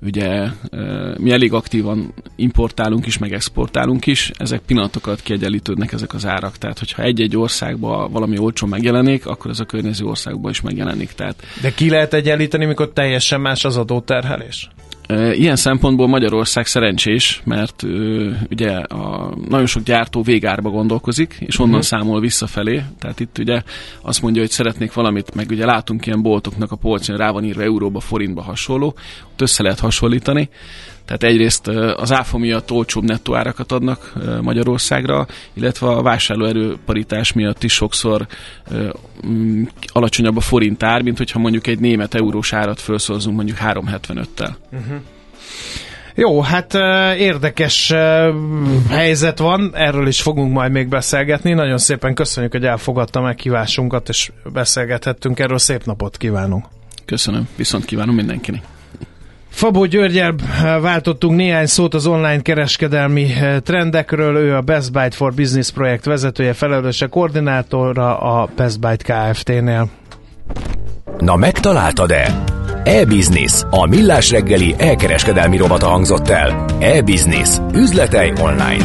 [0.06, 0.48] Ugye
[1.18, 6.58] mi elég aktívan importálunk is, meg exportálunk is, ezek pillanatokat kiegyenlítődnek ezek az árak.
[6.58, 11.12] Tehát, hogyha egy-egy országban valami olcsó megjelenik, akkor ez a környező országban is megjelenik.
[11.12, 11.44] Tehát...
[11.62, 14.70] De ki lehet egyenlíteni, mikor teljesen más az adóterhelés?
[15.10, 17.84] Ilyen szempontból Magyarország szerencsés, mert
[18.50, 21.88] ugye a, nagyon sok gyártó végárba gondolkozik, és onnan uh-huh.
[21.88, 22.84] számol visszafelé.
[23.00, 23.62] Tehát itt ugye
[24.02, 27.64] azt mondja, hogy szeretnék valamit, meg ugye látunk ilyen boltoknak a polcon, rá van írva
[27.64, 28.96] euróba, forintba hasonló,
[29.32, 30.50] ott össze lehet hasonlítani,
[31.06, 37.64] Tehát egyrészt az áfa miatt olcsóbb nettó árakat adnak Magyarországra, illetve a vásárlóerő paritás miatt
[37.64, 38.28] is sokszor
[39.88, 44.50] alacsonyabb a forint ár, mint hogyha mondjuk egy német eurós árat felszolzunk mondjuk 375-tel.
[44.72, 44.98] Uh-huh.
[46.16, 46.74] Jó, hát
[47.18, 47.94] érdekes
[48.90, 51.54] helyzet van, erről is fogunk majd még beszélgetni.
[51.54, 55.58] Nagyon szépen köszönjük, hogy elfogadta meghívásunkat, és beszélgethettünk erről.
[55.58, 56.66] Szép napot kívánunk!
[57.06, 58.64] Köszönöm, viszont kívánom mindenkinek!
[59.54, 60.36] Fabó Györgyel
[60.82, 63.28] váltottunk néhány szót az online kereskedelmi
[63.64, 64.38] trendekről.
[64.38, 69.90] Ő a Best Byte for Business projekt vezetője, felelőse, koordinátora a Best Byte Kft-nél.
[71.18, 72.44] Na megtaláltad-e?
[72.84, 76.66] E-Business, a millás reggeli elkereskedelmi robata hangzott el.
[76.80, 78.84] E-Business, üzletei online.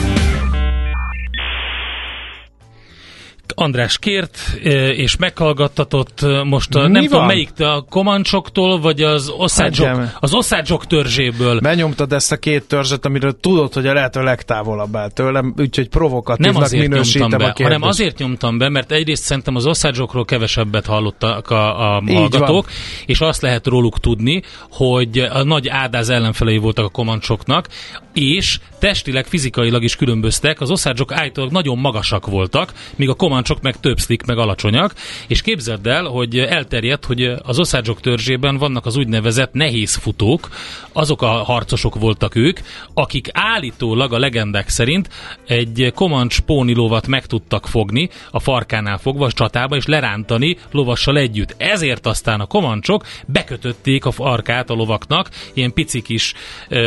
[3.61, 4.39] András kért,
[4.97, 7.05] és meghallgattatott most a, nem van?
[7.05, 11.61] tudom melyik, a komancsoktól, vagy az oszádzsok, az oszádzsok törzséből.
[11.61, 16.55] Benyomtad ezt a két törzset, amiről tudod, hogy a lehető legtávolabb áll tőlem, úgyhogy provokatívnak
[16.55, 17.63] nem azért minősítem be, a kérdést.
[17.63, 22.75] hanem azért nyomtam be, mert egyrészt szerintem az oszádzsokról kevesebbet hallottak a, a hallgatók, van.
[23.07, 27.69] és azt lehet róluk tudni, hogy a nagy ádáz ellenfelei voltak a komancsoknak,
[28.15, 33.81] és testileg, fizikailag is különböztek, az oszádzsok állítólag nagyon magasak voltak, míg a komancsok meg
[33.81, 34.95] több szlik, meg alacsonyak,
[35.27, 40.49] és képzeld el, hogy elterjedt, hogy az oszádzsok törzsében vannak az úgynevezett nehéz futók,
[40.93, 42.59] azok a harcosok voltak ők,
[42.95, 45.09] akik állítólag a legendák szerint
[45.47, 51.55] egy komancs pónilóvat meg tudtak fogni, a farkánál fogva, a csatába, és lerántani lovassal együtt.
[51.57, 56.35] Ezért aztán a komancsok bekötötték a farkát a lovaknak, ilyen pici kis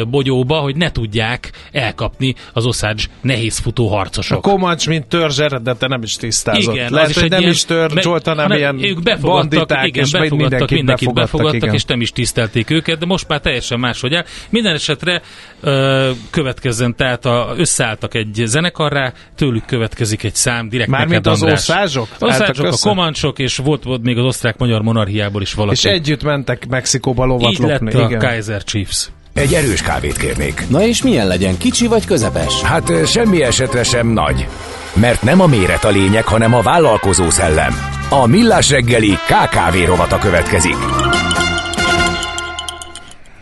[0.09, 4.37] bogyóba, hogy ne tudják elkapni az oszádzs nehézfutó harcosok.
[4.45, 6.15] A komancs, mint törzs eredete nem is
[6.51, 6.75] tisztázott.
[6.79, 10.11] Igen, Lehet, hogy nem ilyen, is törzs volt, hanem, hanem ilyen ők befogadtak, igen, és
[10.11, 14.13] befogadtak, mindenkit, mindenkit befogadtak, befogadtak és nem is tisztelték őket, de most már teljesen máshogy
[14.13, 14.25] áll.
[14.49, 15.21] Minden esetre
[15.61, 22.07] ö, következzen, tehát a, összeálltak egy zenekarrá, tőlük következik egy szám, direkt Mármint az orszázsok?
[22.19, 25.77] Orszázsok, a komancsok, és volt, volt még az osztrák-magyar monarchiából is valaki.
[25.77, 27.93] És együtt mentek Mexikóba lovat Így lopni.
[27.93, 28.19] lett a igen.
[28.19, 29.09] Kaiser Chiefs.
[29.33, 30.63] Egy erős kávét kérnék.
[30.69, 32.61] Na és milyen legyen, kicsi vagy közepes?
[32.61, 34.47] Hát semmi esetre sem nagy.
[34.93, 37.75] Mert nem a méret a lényeg, hanem a vállalkozó szellem.
[38.09, 40.75] A Millás reggeli KKV rovata következik.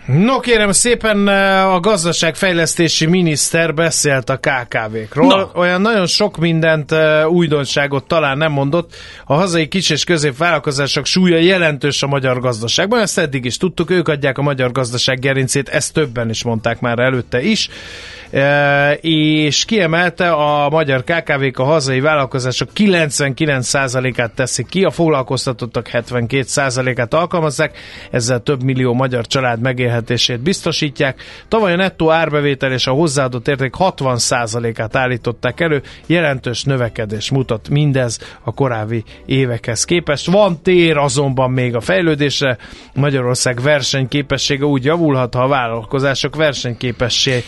[0.06, 1.28] No kérem szépen,
[1.68, 5.28] a gazdaságfejlesztési miniszter beszélt a KKV-król.
[5.28, 5.60] No.
[5.62, 6.95] Olyan nagyon sok mindent,
[7.28, 8.95] újdonságot talán nem mondott.
[9.26, 13.00] A hazai kis és középvállalkozások súlya jelentős a magyar gazdaságban.
[13.00, 17.00] Ezt eddig is tudtuk, ők adják a magyar gazdaság gerincét, ezt többen is mondták már
[17.00, 17.70] előtte is
[19.01, 27.77] és kiemelte a magyar KKV-k a hazai vállalkozások 99%-át teszik ki, a foglalkoztatottak 72%-át alkalmazzák,
[28.11, 31.21] ezzel több millió magyar család megélhetését biztosítják.
[31.47, 38.19] Tavaly a nettó árbevétel és a hozzáadott érték 60%-át állították elő, jelentős növekedés mutat mindez
[38.43, 40.32] a korábbi évekhez képest.
[40.32, 42.57] Van tér azonban még a fejlődésre,
[42.93, 47.43] Magyarország versenyképessége úgy javulhat, ha a vállalkozások versenyképessé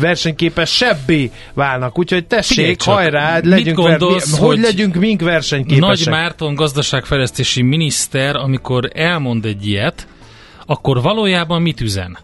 [0.00, 1.98] versenyképesebbé válnak.
[1.98, 5.80] Úgyhogy tessék, hajrá, legyünk gondolsz, ver, hogy, hogy legyünk mink versenyképesek.
[5.80, 10.08] Nagy Márton gazdaságfejlesztési miniszter, amikor elmond egy ilyet,
[10.66, 12.18] akkor valójában mit üzen?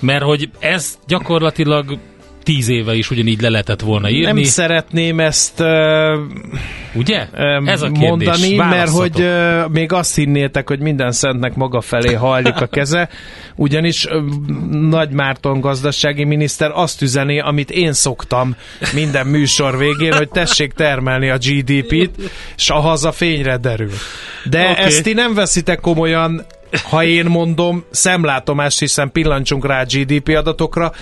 [0.00, 1.98] Mert hogy ez gyakorlatilag
[2.42, 4.24] tíz éve is ugyanígy le lehetett volna írni.
[4.24, 5.66] Nem szeretném ezt uh,
[6.94, 7.26] Ugye?
[7.64, 8.08] Ez a kérdés.
[8.08, 13.08] mondani, mert hogy uh, még azt hinnétek, hogy minden szentnek maga felé hajlik a keze,
[13.56, 14.22] ugyanis uh,
[14.70, 18.56] Nagy Márton gazdasági miniszter azt üzeni, amit én szoktam
[18.94, 22.10] minden műsor végén, hogy tessék termelni a GDP-t,
[22.56, 23.92] és a haza fényre derül.
[24.44, 24.84] De okay.
[24.84, 26.44] ezt ti nem veszitek komolyan,
[26.90, 30.92] ha én mondom, szemlátomás, hiszen pillancsunk rá a GDP adatokra,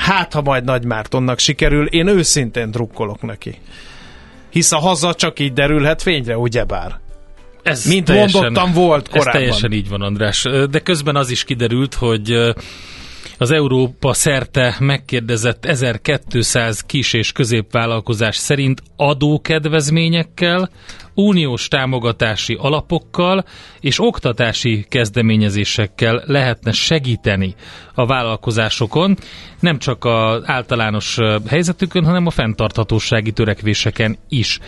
[0.00, 3.58] Hát, ha majd Nagy Mártonnak sikerül, én őszintén drukkolok neki.
[4.50, 6.98] Hisz a haza csak így derülhet fényre, ugyebár.
[7.62, 9.32] Ez Mint teljesen, mondottam, volt korábban.
[9.32, 10.46] Ez teljesen így van, András.
[10.70, 12.54] De közben az is kiderült, hogy
[13.40, 20.70] az Európa szerte megkérdezett 1200 kis- és középvállalkozás szerint adókedvezményekkel,
[21.14, 23.44] uniós támogatási alapokkal
[23.80, 27.54] és oktatási kezdeményezésekkel lehetne segíteni
[27.94, 29.16] a vállalkozásokon,
[29.60, 31.18] nem csak az általános
[31.48, 34.58] helyzetükön, hanem a fenntarthatósági törekvéseken is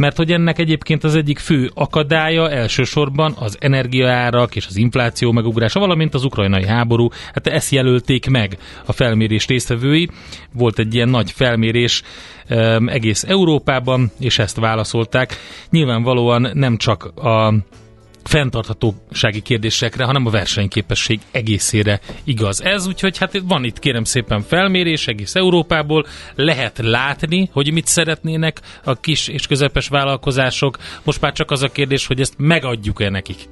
[0.00, 5.80] mert hogy ennek egyébként az egyik fő akadálya elsősorban az energiaárak és az infláció megugrása,
[5.80, 7.08] valamint az ukrajnai háború.
[7.32, 10.08] Hát ezt jelölték meg a felmérés résztvevői.
[10.52, 12.02] Volt egy ilyen nagy felmérés
[12.86, 15.36] egész Európában, és ezt válaszolták.
[15.70, 17.54] Nyilvánvalóan nem csak a
[18.24, 22.62] fenntarthatósági kérdésekre, hanem a versenyképesség egészére igaz.
[22.62, 28.60] Ez úgyhogy hát van itt kérem szépen felmérés egész Európából, lehet látni, hogy mit szeretnének
[28.84, 30.78] a kis és közepes vállalkozások.
[31.04, 33.48] Most már csak az a kérdés, hogy ezt megadjuk-e nekik.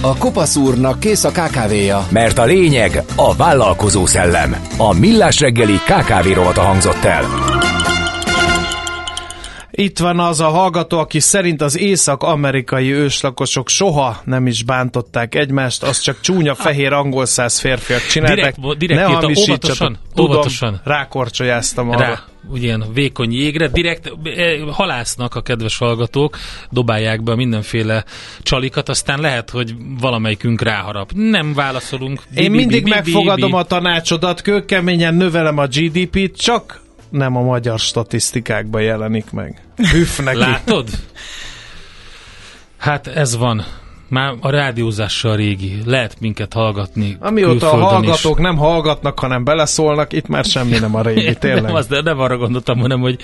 [0.00, 2.06] A kopasz úrnak kész a kávéja.
[2.10, 4.56] Mert a lényeg a vállalkozó szellem.
[4.76, 7.49] A Millás reggeli KKV rovata hangzott el.
[9.80, 15.82] Itt van az a hallgató, aki szerint az észak-amerikai őslakosok soha nem is bántották egymást,
[15.82, 18.54] az csak csúnya fehér angol száz férfiak csinálták.
[18.56, 20.80] Direkt, direkt ne írta, óvatosan, Tudom, óvatosan.
[20.84, 21.98] rákorcsolyáztam arra.
[21.98, 26.36] Rá, ugyan vékony jégre, direkt eh, halásznak a kedves hallgatók,
[26.70, 28.04] dobálják be mindenféle
[28.42, 31.12] csalikat, aztán lehet, hogy valamelyikünk ráharap.
[31.14, 32.22] Nem válaszolunk.
[32.34, 36.80] Bi, Én mindig bi, bi, megfogadom a tanácsodat, kőkeményen növelem a GDP-t, csak
[37.10, 39.62] nem a magyar statisztikákban jelenik meg.
[39.76, 40.38] Hüff neki.
[40.38, 40.88] Látod?
[42.76, 43.64] Hát ez van.
[44.08, 45.78] Már a rádiózással régi.
[45.84, 48.44] Lehet minket hallgatni Amióta a hallgatók is.
[48.44, 51.62] nem hallgatnak, hanem beleszólnak, itt már semmi nem a régi, tényleg.
[51.62, 53.18] Nem, az, de nem arra gondoltam, hanem hogy,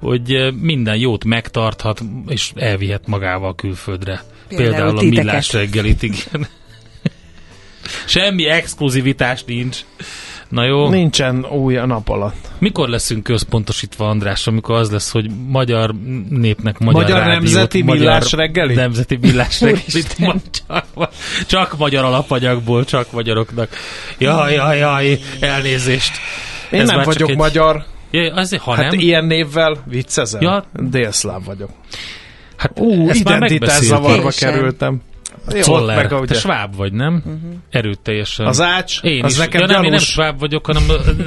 [0.00, 4.22] hogy minden jót megtarthat, és elvihet magával külföldre.
[4.48, 6.46] Például Például, a millás reggelit, igen.
[8.06, 9.78] Semmi exkluzivitás nincs.
[10.48, 10.88] Na jó.
[10.88, 12.48] Nincsen új a nap alatt.
[12.58, 15.94] Mikor leszünk központosítva, András, amikor az lesz, hogy magyar
[16.28, 18.74] népnek magyar, Magyar rádiót, nemzeti millás reggeli?
[18.74, 20.18] Nemzeti millás reggelit.
[20.18, 21.08] ma-
[21.46, 23.68] csak, magyar alapanyagból, csak magyaroknak.
[24.18, 26.12] Jaj, jaj, jaj, elnézést.
[26.70, 27.84] Én Ez nem vagyok egy- magyar.
[28.10, 30.42] Ja, azért, ha hát nem, ilyen névvel viccezel?
[30.42, 30.64] Ja.
[30.74, 31.70] Délszláv vagyok.
[32.56, 35.00] hát Ú, ezt már identitás zavarba Én
[35.48, 35.72] kerültem.
[35.72, 36.34] Jó, Czoller, meg te ugye.
[36.34, 37.14] sváb vagy, nem?
[37.14, 37.52] Uh-huh.
[37.70, 38.46] Erőteljesen.
[38.46, 39.38] Az ács, Én az is.
[39.38, 40.82] nekem ja, nem, én nem sváb vagyok, hanem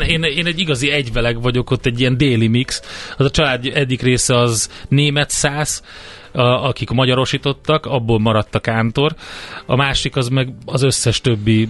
[0.08, 2.82] én, én egy igazi egyveleg vagyok, ott egy ilyen déli mix.
[3.18, 5.84] Az a család egyik része az német száz,
[6.32, 9.16] a, akik magyarosítottak, abból maradt a kántor.
[9.66, 11.70] A másik az meg az összes többi,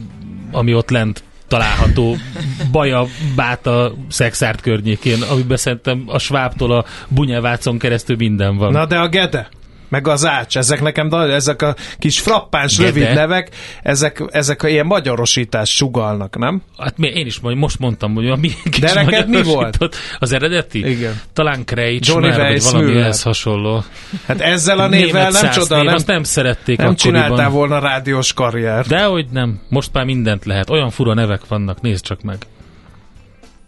[0.51, 2.15] ami ott lent található
[2.71, 8.71] Baja, Báta, Szexárt környékén, amiben szerintem a Svábtól a Bunyevácon keresztül minden van.
[8.71, 9.49] Na de a Gede,
[9.91, 12.89] meg az ács, ezek nekem, ezek a kis frappáns, Gede?
[12.89, 13.49] rövid nevek,
[13.83, 16.61] ezek, ezek a ilyen magyarosítás sugalnak, nem?
[16.77, 20.31] Hát mi- én is most mondtam, hogy a mi kis De neked mi magyarosított- Az
[20.31, 20.89] eredeti?
[20.89, 21.19] Igen.
[21.33, 23.03] Talán Krejcs, Johnny mert, vagy valami Weissmuller.
[23.03, 23.83] ehhez hasonló.
[24.25, 27.21] Hát ezzel a névvel Német nem csoda, név, nem, azt nem szerették nem akkoriban.
[27.23, 28.85] csináltál volna rádiós karrier.
[28.85, 30.69] De hogy nem, most már mindent lehet.
[30.69, 32.37] Olyan fura nevek vannak, nézd csak meg.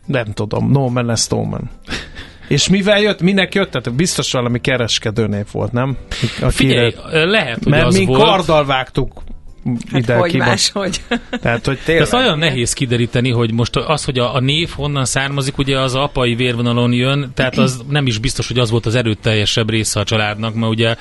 [0.06, 1.70] Nem tudom, No Man No Man.
[2.54, 3.72] És mivel jött, minek jött?
[3.72, 5.98] Tehát biztos valami kereskedő név volt, nem?
[6.42, 8.22] Akire- Figyelj, lehet, hogy mert az mi volt.
[8.24, 9.22] karddal vágtuk
[9.92, 10.46] Hát ide hogy kiba.
[10.46, 11.02] máshogy.
[11.42, 12.04] Tehát, hogy De tényleg.
[12.04, 15.96] ezt olyan nehéz kideríteni, hogy most az, hogy a, a név honnan származik, ugye az
[15.96, 20.04] apai vérvonalon jön, tehát az nem is biztos, hogy az volt az erőteljesebb része a
[20.04, 20.96] családnak, mert ugye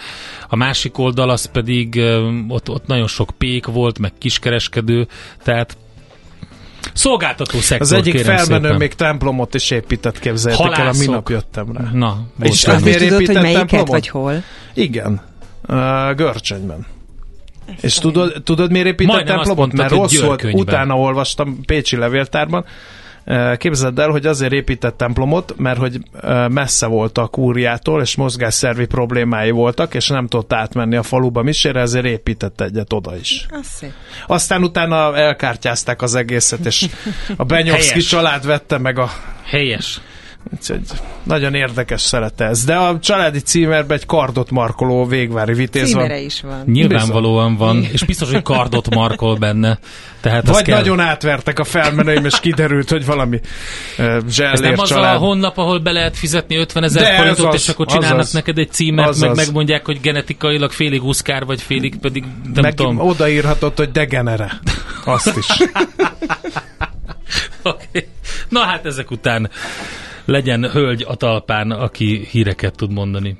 [0.48, 2.00] a másik oldal az pedig
[2.48, 5.06] ott, ott nagyon sok pék volt, meg kiskereskedő,
[5.42, 5.76] tehát
[6.94, 8.76] szolgáltató szektor, Az egyik felmenő szépen.
[8.76, 11.06] még templomot is épített, képzeljétek el, a Halászok.
[11.06, 11.90] minap jöttem rá.
[11.92, 13.88] Na, És hát miért tudod, hogy épített melyiket, templomot?
[13.88, 14.42] vagy hol?
[14.74, 15.20] Igen.
[15.68, 16.86] Uh, Görcsönyben.
[17.80, 19.56] És tudod, tudod miért épített templomot?
[19.56, 20.44] mondtad, Mert rossz volt.
[20.52, 22.64] Utána olvastam Pécsi levéltárban.
[23.56, 26.00] Képzeld el, hogy azért épített templomot, mert hogy
[26.48, 31.80] messze volt a kúriától, és mozgásszervi problémái voltak, és nem tudott átmenni a faluba misére,
[31.80, 33.46] ezért épített egyet oda is.
[34.26, 36.86] Aztán utána elkártyázták az egészet, és
[37.36, 39.10] a Benyovszki család vette meg a
[39.44, 40.00] Helyes.
[40.50, 40.80] Úgyhogy
[41.22, 42.64] nagyon érdekes szerete ez.
[42.64, 46.02] De a családi címerben egy kardot markoló végvári vitéz van.
[46.02, 46.62] Címere is van.
[46.66, 49.78] Nyilvánvalóan van, és biztos, hogy kardot markol benne.
[50.20, 50.78] Tehát Vagy kell.
[50.78, 53.40] nagyon átvertek a felmenőim, és kiderült, hogy valami
[53.98, 55.14] uh, Ez zsellér nem az család.
[55.14, 57.92] a honlap, ahol be lehet fizetni 50 ezer De forintot, az és az, akkor az
[57.92, 58.32] csinálnak az.
[58.32, 59.36] neked egy címet, Az meg az.
[59.36, 62.24] megmondják, hogy genetikailag félig uszkár, vagy félig pedig
[62.54, 62.98] nem Meg tudom.
[63.00, 64.60] odaírhatod, hogy degenere.
[65.04, 65.46] Azt is.
[67.62, 68.06] Okay.
[68.48, 69.50] Na hát ezek után
[70.24, 73.36] legyen hölgy a talpán, aki híreket tud mondani.